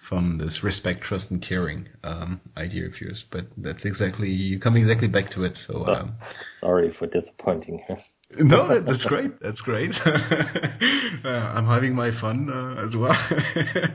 from 0.07 0.37
this 0.37 0.59
respect, 0.63 1.03
trust, 1.03 1.25
and 1.29 1.41
caring 1.41 1.87
um, 2.03 2.41
idea 2.57 2.85
of 2.85 2.99
yours. 3.01 3.23
But 3.31 3.47
that's 3.57 3.83
exactly 3.85 4.29
you 4.29 4.59
come 4.59 4.77
exactly 4.77 5.07
back 5.07 5.31
to 5.31 5.43
it. 5.43 5.53
So 5.67 5.85
um, 5.87 6.13
sorry 6.61 6.93
for 6.97 7.07
disappointing 7.07 7.81
you. 7.89 7.95
no, 8.45 8.67
that, 8.67 8.85
that's 8.85 9.05
great. 9.05 9.39
That's 9.41 9.61
great. 9.61 9.89
uh, 10.05 11.27
I'm 11.27 11.65
having 11.65 11.95
my 11.95 12.11
fun 12.21 12.49
uh, 12.51 12.87
as 12.87 12.95
well. 12.95 13.17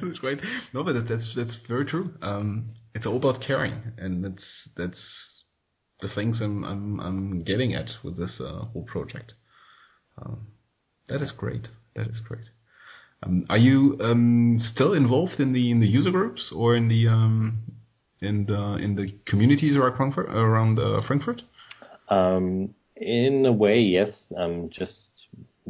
that's 0.03 0.19
great. 0.19 0.41
No, 0.73 0.83
but 0.83 0.95
that's 1.09 1.31
that's 1.37 1.57
very 1.69 1.85
true. 1.85 2.13
Um, 2.23 2.71
it's 2.95 3.07
all 3.07 3.17
about 3.17 3.41
caring, 3.47 3.81
and 3.99 4.25
that's 4.25 4.45
that's 4.77 5.01
the 6.01 6.09
things 6.15 6.41
I'm 6.41 6.65
I'm, 6.65 7.01
I'm 7.01 7.43
getting 7.45 7.75
at 7.75 7.91
with 8.03 8.17
this 8.17 8.41
uh, 8.41 8.65
whole 8.67 8.85
project. 8.85 9.35
Um, 10.21 10.49
that 11.09 11.23
is 11.23 11.33
great. 11.33 11.69
That 11.95 12.07
is 12.07 12.21
great. 12.27 12.45
Um, 13.23 13.47
are 13.49 13.59
you 13.59 13.97
um, 14.01 14.61
still 14.75 14.93
involved 14.93 15.39
in 15.41 15.53
the 15.53 15.71
in 15.71 15.81
the 15.81 15.89
user 15.89 16.11
groups 16.11 16.53
or 16.55 16.77
in 16.77 16.89
the 16.89 17.09
um, 17.09 17.63
in 18.21 18.47
the 18.47 18.77
in 18.77 18.97
the 18.97 19.15
communities 19.27 19.77
around 19.77 19.97
Frankfurt? 19.97 20.29
Around 20.31 20.79
uh, 20.79 21.01
Frankfurt? 21.07 21.43
Um, 22.09 22.75
in 22.97 23.45
a 23.47 23.53
way, 23.53 23.81
yes. 23.81 24.11
Um, 24.37 24.71
just 24.71 24.95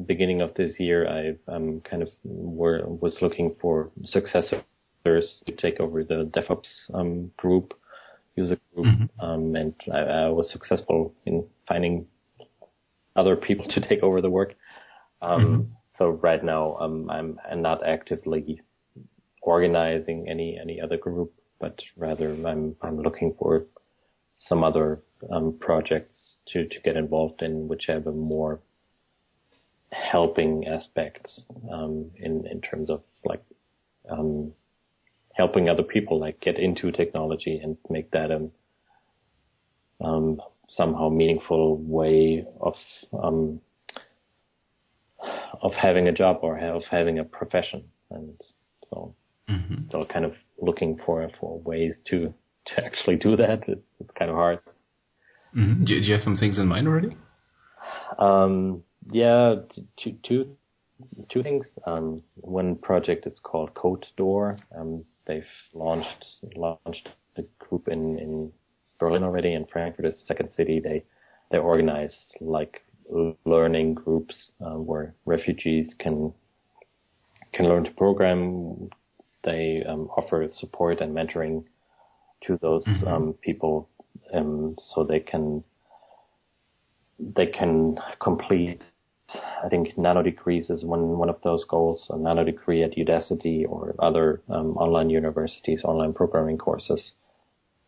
beginning 0.06 0.40
of 0.40 0.54
this 0.54 0.72
year, 0.78 1.08
I 1.08 1.52
um, 1.52 1.80
kind 1.88 2.02
of 2.02 2.08
were, 2.24 2.84
was 2.86 3.16
looking 3.22 3.54
for 3.60 3.90
successors 4.04 4.62
to 5.04 5.52
take 5.56 5.80
over 5.80 6.02
the 6.02 6.30
DevOps 6.34 6.94
um, 6.94 7.30
group, 7.36 7.74
user 8.36 8.58
group, 8.74 8.86
mm-hmm. 8.86 9.24
um, 9.24 9.54
and 9.54 9.74
I, 9.92 9.98
I, 9.98 10.28
was 10.28 10.50
successful 10.50 11.14
in 11.24 11.46
finding 11.68 12.06
other 13.16 13.36
people 13.36 13.66
to 13.70 13.80
take 13.80 14.02
over 14.02 14.20
the 14.20 14.30
work. 14.30 14.54
Um, 15.22 15.44
mm-hmm. 15.44 15.62
So 15.98 16.08
right 16.10 16.42
now, 16.42 16.76
um, 16.80 17.08
I'm, 17.08 17.38
I'm 17.48 17.62
not 17.62 17.86
actively 17.86 18.60
organizing 19.42 20.28
any 20.28 20.58
any 20.60 20.80
other 20.80 20.96
group, 20.96 21.32
but 21.60 21.78
rather 21.96 22.32
I'm 22.32 22.76
I'm 22.82 23.00
looking 23.00 23.34
for 23.38 23.66
some 24.36 24.64
other 24.64 25.02
um, 25.30 25.56
projects 25.60 26.36
to 26.48 26.66
to 26.66 26.80
get 26.80 26.96
involved 26.96 27.42
in, 27.42 27.68
which 27.68 27.84
have 27.86 28.06
a 28.06 28.12
more 28.12 28.60
helping 29.92 30.66
aspects 30.66 31.42
um, 31.70 32.10
in 32.16 32.46
in 32.50 32.60
terms 32.60 32.90
of 32.90 33.02
like 33.24 33.44
um, 34.10 34.52
helping 35.34 35.68
other 35.68 35.82
people 35.82 36.18
like 36.18 36.40
get 36.40 36.58
into 36.58 36.90
technology 36.92 37.60
and 37.62 37.76
make 37.90 38.10
that 38.12 38.30
a 38.30 38.48
um, 40.04 40.40
somehow 40.68 41.08
meaningful 41.08 41.76
way 41.78 42.44
of 42.60 42.74
um, 43.12 43.60
of 45.62 45.72
having 45.72 46.08
a 46.08 46.12
job 46.12 46.38
or 46.42 46.58
of 46.58 46.82
having 46.90 47.18
a 47.18 47.24
profession. 47.24 47.84
And 48.10 48.38
so 48.88 49.14
mm-hmm. 49.48 49.86
still 49.88 50.04
kind 50.06 50.24
of 50.24 50.34
looking 50.60 51.00
for, 51.04 51.28
for 51.40 51.58
ways 51.60 51.94
to, 52.10 52.34
to 52.66 52.84
actually 52.84 53.16
do 53.16 53.36
that. 53.36 53.68
It, 53.68 53.82
it's 54.00 54.10
kind 54.18 54.30
of 54.30 54.36
hard. 54.36 54.60
Mm-hmm. 55.56 55.84
Do, 55.84 55.94
you 55.94 56.12
have 56.12 56.22
some 56.22 56.36
things 56.36 56.58
in 56.58 56.66
mind 56.66 56.88
already? 56.88 57.16
Um, 58.18 58.82
yeah, 59.10 59.56
two, 60.02 60.16
two, 60.26 60.56
two 61.30 61.42
things. 61.42 61.66
Um, 61.86 62.22
one 62.36 62.76
project 62.76 63.26
is 63.26 63.38
called 63.42 63.74
Code 63.74 64.06
Door. 64.16 64.58
Um, 64.76 65.04
they've 65.26 65.44
launched, 65.72 66.26
launched 66.56 67.08
a 67.36 67.42
group 67.58 67.88
in, 67.88 68.18
in 68.18 68.52
Berlin 68.98 69.24
already 69.24 69.54
and 69.54 69.68
Frankfurt 69.70 70.06
is 70.06 70.24
second 70.26 70.50
city. 70.52 70.80
They, 70.80 71.04
they 71.50 71.58
organize 71.58 72.14
like 72.40 72.82
learning 73.44 73.94
groups 73.94 74.52
uh, 74.60 74.78
where 74.78 75.14
refugees 75.24 75.94
can 75.98 76.32
can 77.52 77.68
learn 77.68 77.84
to 77.84 77.90
program. 77.92 78.88
They 79.44 79.84
um, 79.86 80.08
offer 80.16 80.48
support 80.52 81.00
and 81.00 81.14
mentoring 81.14 81.64
to 82.46 82.58
those 82.60 82.84
mm-hmm. 82.86 83.06
um, 83.06 83.34
people, 83.42 83.88
um, 84.32 84.76
so 84.78 85.04
they 85.04 85.20
can 85.20 85.62
they 87.18 87.46
can 87.46 87.98
complete. 88.20 88.82
I 89.32 89.68
think 89.68 89.96
nano 89.96 90.22
degrees 90.22 90.70
is 90.70 90.84
one 90.84 91.18
one 91.18 91.30
of 91.30 91.40
those 91.42 91.64
goals. 91.64 92.06
A 92.10 92.16
nano 92.16 92.44
degree 92.44 92.82
at 92.82 92.96
Udacity 92.96 93.64
or 93.68 93.94
other 93.98 94.42
um, 94.48 94.76
online 94.76 95.10
universities, 95.10 95.82
online 95.84 96.12
programming 96.12 96.58
courses, 96.58 97.12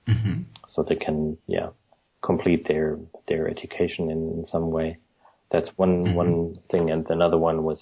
mm-hmm. 0.09 0.43
so 0.67 0.83
they 0.83 0.97
can 0.97 1.37
yeah 1.47 1.69
complete 2.23 2.67
their 2.67 2.99
their 3.29 3.49
education 3.49 4.11
in, 4.11 4.31
in 4.31 4.47
some 4.51 4.71
way. 4.71 4.99
That's 5.51 5.69
one 5.77 6.05
mm-hmm. 6.05 6.15
one 6.15 6.57
thing, 6.71 6.91
and 6.91 7.09
another 7.11 7.39
one 7.39 7.65
was 7.65 7.81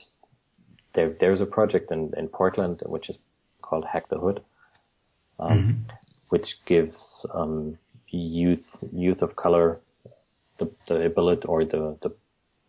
there. 0.94 1.14
There's 1.18 1.40
a 1.40 1.46
project 1.46 1.92
in 1.92 2.12
in 2.16 2.28
Portland 2.28 2.82
which 2.84 3.08
is 3.08 3.16
called 3.62 3.84
Hack 3.84 4.08
the 4.08 4.18
Hood, 4.18 4.42
um, 5.38 5.50
mm-hmm. 5.50 5.96
which 6.28 6.56
gives 6.66 6.96
um, 7.32 7.78
youth 8.08 8.66
youth 8.92 9.22
of 9.22 9.36
color 9.36 9.80
the, 10.58 10.70
the 10.88 11.06
ability 11.06 11.46
or 11.46 11.64
the 11.64 11.96
the 12.02 12.12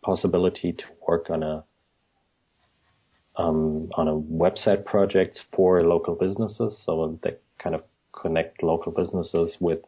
possibility 0.06 0.72
to 0.72 0.84
work 1.08 1.30
on 1.30 1.42
a 1.42 1.64
um, 3.42 3.90
on 4.00 4.06
a 4.08 4.16
website 4.44 4.82
project 4.84 5.34
for 5.54 5.82
local 5.82 6.14
businesses. 6.14 6.72
So 6.86 7.18
they 7.22 7.34
kind 7.62 7.74
of 7.74 7.82
connect 8.22 8.62
local 8.62 8.92
businesses 8.92 9.48
with 9.60 9.80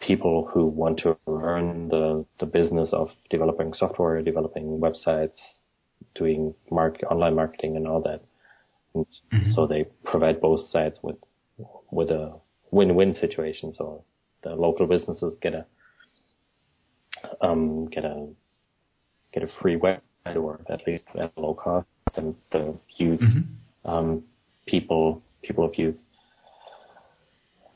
people 0.00 0.48
who 0.50 0.66
want 0.66 0.98
to 1.00 1.16
learn 1.26 1.88
the, 1.88 2.24
the 2.40 2.46
business 2.46 2.88
of 2.92 3.08
developing 3.30 3.74
software, 3.74 4.22
developing 4.22 4.80
websites, 4.86 5.38
doing 6.14 6.54
mark, 6.70 6.94
online 7.10 7.34
marketing 7.34 7.76
and 7.76 7.86
all 7.86 8.00
that. 8.02 8.20
And 8.94 9.06
mm-hmm. 9.32 9.52
So 9.52 9.66
they 9.66 9.84
provide 10.04 10.40
both 10.40 10.70
sides 10.70 10.98
with, 11.02 11.16
with 11.90 12.10
a 12.10 12.38
win-win 12.70 13.14
situation. 13.14 13.74
So 13.76 14.04
the 14.42 14.54
local 14.54 14.86
businesses 14.86 15.36
get 15.42 15.54
a, 15.54 15.66
um, 17.42 17.86
get 17.90 18.04
a, 18.04 18.28
get 19.34 19.42
a 19.42 19.48
free 19.60 19.76
website 19.76 20.36
or 20.36 20.60
at 20.70 20.86
least 20.86 21.04
at 21.18 21.32
a 21.36 21.40
low 21.40 21.54
cost 21.54 21.86
and 22.16 22.34
the 22.52 22.74
youth, 22.96 23.20
mm-hmm. 23.20 23.90
um, 23.90 24.22
people, 24.66 25.20
people 25.42 25.64
of 25.64 25.76
youth 25.76 25.96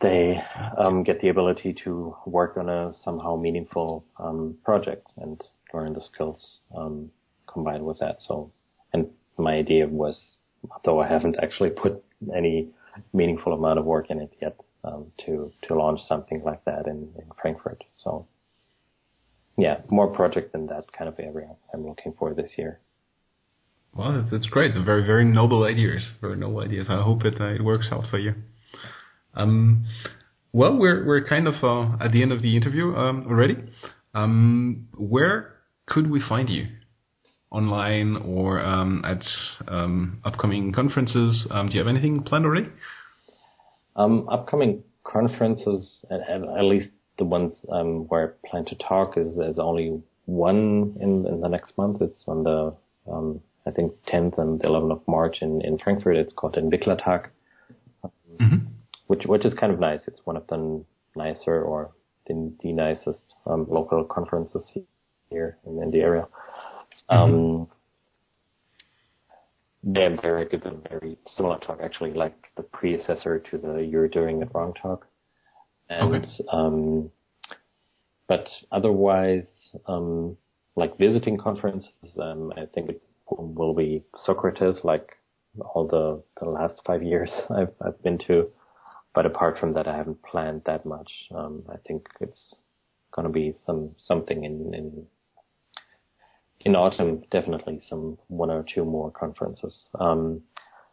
they 0.00 0.40
um, 0.76 1.02
get 1.02 1.20
the 1.20 1.28
ability 1.28 1.74
to 1.84 2.14
work 2.26 2.56
on 2.56 2.68
a 2.68 2.92
somehow 3.04 3.36
meaningful 3.36 4.04
um, 4.18 4.56
project 4.64 5.08
and 5.16 5.42
learn 5.74 5.92
the 5.92 6.00
skills 6.00 6.58
um, 6.76 7.10
combined 7.52 7.84
with 7.84 7.98
that. 7.98 8.18
So, 8.20 8.52
and 8.92 9.08
my 9.36 9.54
idea 9.54 9.88
was, 9.88 10.36
though 10.84 11.00
I 11.00 11.08
haven't 11.08 11.36
actually 11.42 11.70
put 11.70 12.02
any 12.34 12.68
meaningful 13.12 13.52
amount 13.52 13.78
of 13.78 13.84
work 13.84 14.10
in 14.10 14.20
it 14.20 14.34
yet, 14.40 14.56
um, 14.84 15.06
to 15.26 15.50
to 15.62 15.74
launch 15.74 16.00
something 16.06 16.42
like 16.44 16.64
that 16.64 16.86
in, 16.86 17.12
in 17.16 17.24
Frankfurt. 17.40 17.82
So, 17.96 18.26
yeah, 19.58 19.80
more 19.90 20.06
projects 20.06 20.52
in 20.54 20.66
that 20.68 20.84
kind 20.96 21.08
of 21.08 21.18
area 21.18 21.50
I'm 21.74 21.86
looking 21.86 22.14
for 22.18 22.32
this 22.32 22.52
year. 22.56 22.78
Well, 23.94 24.12
that's, 24.12 24.30
that's 24.30 24.46
great. 24.46 24.72
Very, 24.72 25.04
very 25.04 25.24
noble 25.24 25.64
ideas. 25.64 26.02
Very 26.20 26.36
noble 26.36 26.60
ideas. 26.60 26.86
I 26.88 27.02
hope 27.02 27.24
it, 27.24 27.40
uh, 27.40 27.54
it 27.54 27.64
works 27.64 27.88
out 27.90 28.04
for 28.08 28.18
you. 28.18 28.34
Um, 29.34 29.86
well, 30.52 30.76
we're 30.78 31.04
we're 31.04 31.24
kind 31.24 31.46
of 31.46 31.54
uh, 31.62 32.02
at 32.02 32.12
the 32.12 32.22
end 32.22 32.32
of 32.32 32.40
the 32.40 32.56
interview 32.56 32.94
um, 32.94 33.26
already. 33.28 33.56
Um, 34.14 34.88
where 34.96 35.56
could 35.86 36.10
we 36.10 36.22
find 36.26 36.48
you? 36.48 36.68
Online 37.50 38.16
or 38.16 38.60
um, 38.60 39.02
at 39.04 39.22
um, 39.68 40.20
upcoming 40.24 40.72
conferences? 40.72 41.46
Um, 41.50 41.68
do 41.68 41.74
you 41.74 41.80
have 41.80 41.88
anything 41.88 42.22
planned 42.22 42.44
already? 42.44 42.68
upcoming 43.96 44.84
conferences, 45.04 46.04
at, 46.10 46.20
at, 46.30 46.64
least 46.64 46.90
the 47.18 47.24
ones 47.24 47.64
where 47.68 48.36
I 48.44 48.48
plan 48.48 48.64
to 48.66 48.76
talk, 48.76 49.16
is, 49.16 49.36
is 49.38 49.58
only 49.58 50.00
one 50.26 50.96
in, 51.00 51.26
in 51.26 51.40
the 51.40 51.48
next 51.48 51.76
month. 51.76 52.00
It's 52.00 52.24
on 52.26 52.44
the 52.44 52.74
I 53.66 53.70
think 53.70 53.92
10th 54.06 54.38
and 54.38 54.60
11th 54.62 54.92
of 54.92 55.02
March 55.06 55.38
in, 55.42 55.60
in 55.62 55.78
Frankfurt. 55.78 56.16
It's 56.16 56.32
called 56.32 56.54
Entwicklertag. 56.54 57.26
Mm-hmm 58.40 58.68
which 59.08 59.24
which 59.26 59.44
is 59.44 59.54
kind 59.54 59.72
of 59.72 59.80
nice. 59.80 60.02
It's 60.06 60.20
one 60.24 60.36
of 60.36 60.46
the 60.46 60.84
nicer 61.16 61.62
or 61.62 61.90
the, 62.26 62.52
the 62.62 62.72
nicest 62.72 63.34
um, 63.46 63.66
local 63.68 64.04
conferences 64.04 64.70
here 65.30 65.58
in, 65.66 65.82
in 65.82 65.90
the 65.90 66.00
area. 66.00 66.28
Mm-hmm. 67.10 67.34
Um, 67.34 67.68
they're 69.82 70.16
very 70.20 70.44
good 70.44 70.64
and 70.66 70.86
very 70.88 71.16
similar 71.36 71.58
talk, 71.58 71.80
actually, 71.82 72.12
like 72.12 72.34
the 72.56 72.62
predecessor 72.62 73.38
to 73.50 73.58
the 73.58 73.78
You're 73.78 74.08
Doing 74.08 74.42
It 74.42 74.50
Wrong 74.52 74.74
talk. 74.74 75.06
And, 75.88 76.14
okay. 76.14 76.28
um, 76.52 77.10
but 78.28 78.48
otherwise, 78.70 79.46
um, 79.86 80.36
like 80.76 80.98
visiting 80.98 81.38
conferences, 81.38 81.92
um, 82.20 82.52
I 82.56 82.66
think 82.66 82.90
it 82.90 83.02
will 83.28 83.74
be 83.74 84.04
Socrates, 84.24 84.80
like 84.84 85.16
all 85.60 85.86
the, 85.86 86.22
the 86.40 86.48
last 86.48 86.80
five 86.86 87.02
years 87.02 87.30
I've, 87.50 87.72
I've 87.84 88.02
been 88.02 88.18
to. 88.26 88.50
But 89.14 89.26
apart 89.26 89.58
from 89.58 89.72
that, 89.74 89.88
I 89.88 89.96
haven't 89.96 90.22
planned 90.22 90.62
that 90.66 90.86
much. 90.86 91.10
Um, 91.34 91.64
I 91.68 91.76
think 91.86 92.08
it's 92.20 92.56
going 93.10 93.26
to 93.26 93.32
be 93.32 93.52
some 93.64 93.90
something 93.98 94.44
in 94.44 94.74
in 94.74 95.06
in 96.60 96.76
autumn. 96.76 97.22
Definitely 97.30 97.80
some 97.88 98.18
one 98.28 98.50
or 98.50 98.62
two 98.62 98.84
more 98.84 99.10
conferences. 99.10 99.88
Um, 99.98 100.42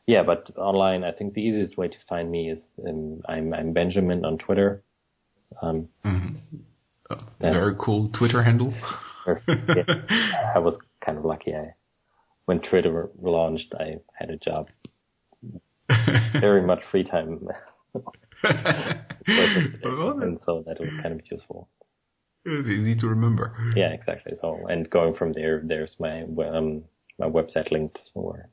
yeah, 0.07 0.23
but 0.23 0.51
online, 0.57 1.03
I 1.03 1.11
think 1.11 1.33
the 1.33 1.41
easiest 1.41 1.77
way 1.77 1.87
to 1.87 1.97
find 2.07 2.29
me 2.29 2.51
is 2.51 2.59
in, 2.77 3.21
I'm 3.27 3.53
I'm 3.53 3.73
Benjamin 3.73 4.25
on 4.25 4.37
Twitter. 4.37 4.83
Um, 5.61 5.89
mm-hmm. 6.03 6.35
oh, 7.09 7.17
very 7.39 7.75
cool 7.79 8.09
Twitter 8.09 8.43
handle. 8.43 8.73
yeah, 9.27 10.53
I 10.55 10.59
was 10.59 10.75
kind 11.03 11.17
of 11.17 11.25
lucky. 11.25 11.53
I 11.53 11.73
when 12.45 12.59
Twitter 12.59 13.09
launched, 13.19 13.73
I 13.79 13.95
had 14.13 14.29
a 14.29 14.37
job, 14.37 14.67
very 16.39 16.61
much 16.61 16.81
free 16.91 17.03
time 17.03 17.47
and 18.43 20.39
so 20.45 20.63
that 20.67 20.79
was 20.79 20.89
kind 21.01 21.13
of 21.13 21.21
useful. 21.31 21.69
It 22.45 22.49
was 22.49 22.67
easy 22.67 22.95
to 22.97 23.07
remember. 23.07 23.55
Yeah, 23.75 23.89
exactly. 23.89 24.33
So, 24.39 24.67
and 24.69 24.87
going 24.89 25.15
from 25.15 25.33
there, 25.33 25.63
there's 25.65 25.95
my 25.99 26.23
um, 26.23 26.83
my 27.17 27.27
website 27.27 27.71
linked 27.71 27.99
or 28.13 28.49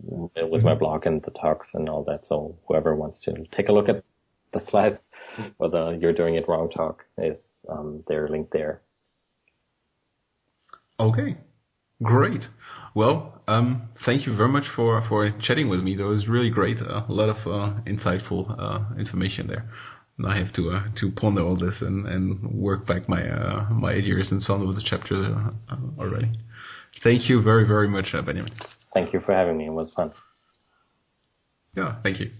with 0.00 0.32
mm-hmm. 0.36 0.64
my 0.66 0.74
blog 0.74 1.06
and 1.06 1.22
the 1.22 1.30
talks 1.30 1.66
and 1.74 1.88
all 1.88 2.04
that. 2.04 2.20
So 2.26 2.56
whoever 2.66 2.94
wants 2.94 3.22
to 3.24 3.34
take 3.56 3.68
a 3.68 3.72
look 3.72 3.88
at 3.88 4.02
the 4.52 4.60
slides 4.68 4.98
or 5.58 5.68
the 5.70 5.98
"You're 6.00 6.12
Doing 6.12 6.34
It 6.36 6.48
Wrong" 6.48 6.70
talk 6.70 7.04
is 7.18 7.38
um, 7.68 8.04
they're 8.08 8.28
linked 8.28 8.52
there. 8.52 8.82
Okay, 11.00 11.36
great. 12.02 12.42
Well, 12.94 13.42
um, 13.48 13.88
thank 14.06 14.26
you 14.26 14.36
very 14.36 14.48
much 14.48 14.64
for, 14.76 15.04
for 15.08 15.32
chatting 15.42 15.68
with 15.68 15.80
me. 15.80 15.96
That 15.96 16.04
was 16.04 16.28
really 16.28 16.50
great. 16.50 16.78
Uh, 16.80 17.02
a 17.08 17.12
lot 17.12 17.28
of 17.28 17.36
uh, 17.38 17.80
insightful 17.86 18.54
uh, 18.56 18.94
information 18.98 19.48
there. 19.48 19.68
And 20.16 20.28
I 20.28 20.38
have 20.38 20.52
to 20.54 20.70
uh, 20.70 20.84
to 21.00 21.10
ponder 21.10 21.42
all 21.42 21.56
this 21.56 21.74
and, 21.80 22.06
and 22.06 22.54
work 22.54 22.86
back 22.86 23.08
my 23.08 23.28
uh, 23.28 23.68
my 23.70 23.92
ideas 23.94 24.28
and 24.30 24.40
some 24.40 24.66
of 24.66 24.76
the 24.76 24.82
chapters 24.82 25.26
uh, 25.26 25.76
already. 25.98 26.30
Thank 27.02 27.28
you 27.28 27.42
very 27.42 27.66
very 27.66 27.88
much, 27.88 28.12
Benjamin. 28.12 28.52
Thank 28.94 29.12
you 29.12 29.20
for 29.20 29.34
having 29.34 29.58
me. 29.58 29.66
It 29.66 29.70
was 29.70 29.92
fun. 29.92 30.12
Yeah, 31.76 31.96
thank 32.02 32.20
you. 32.20 32.30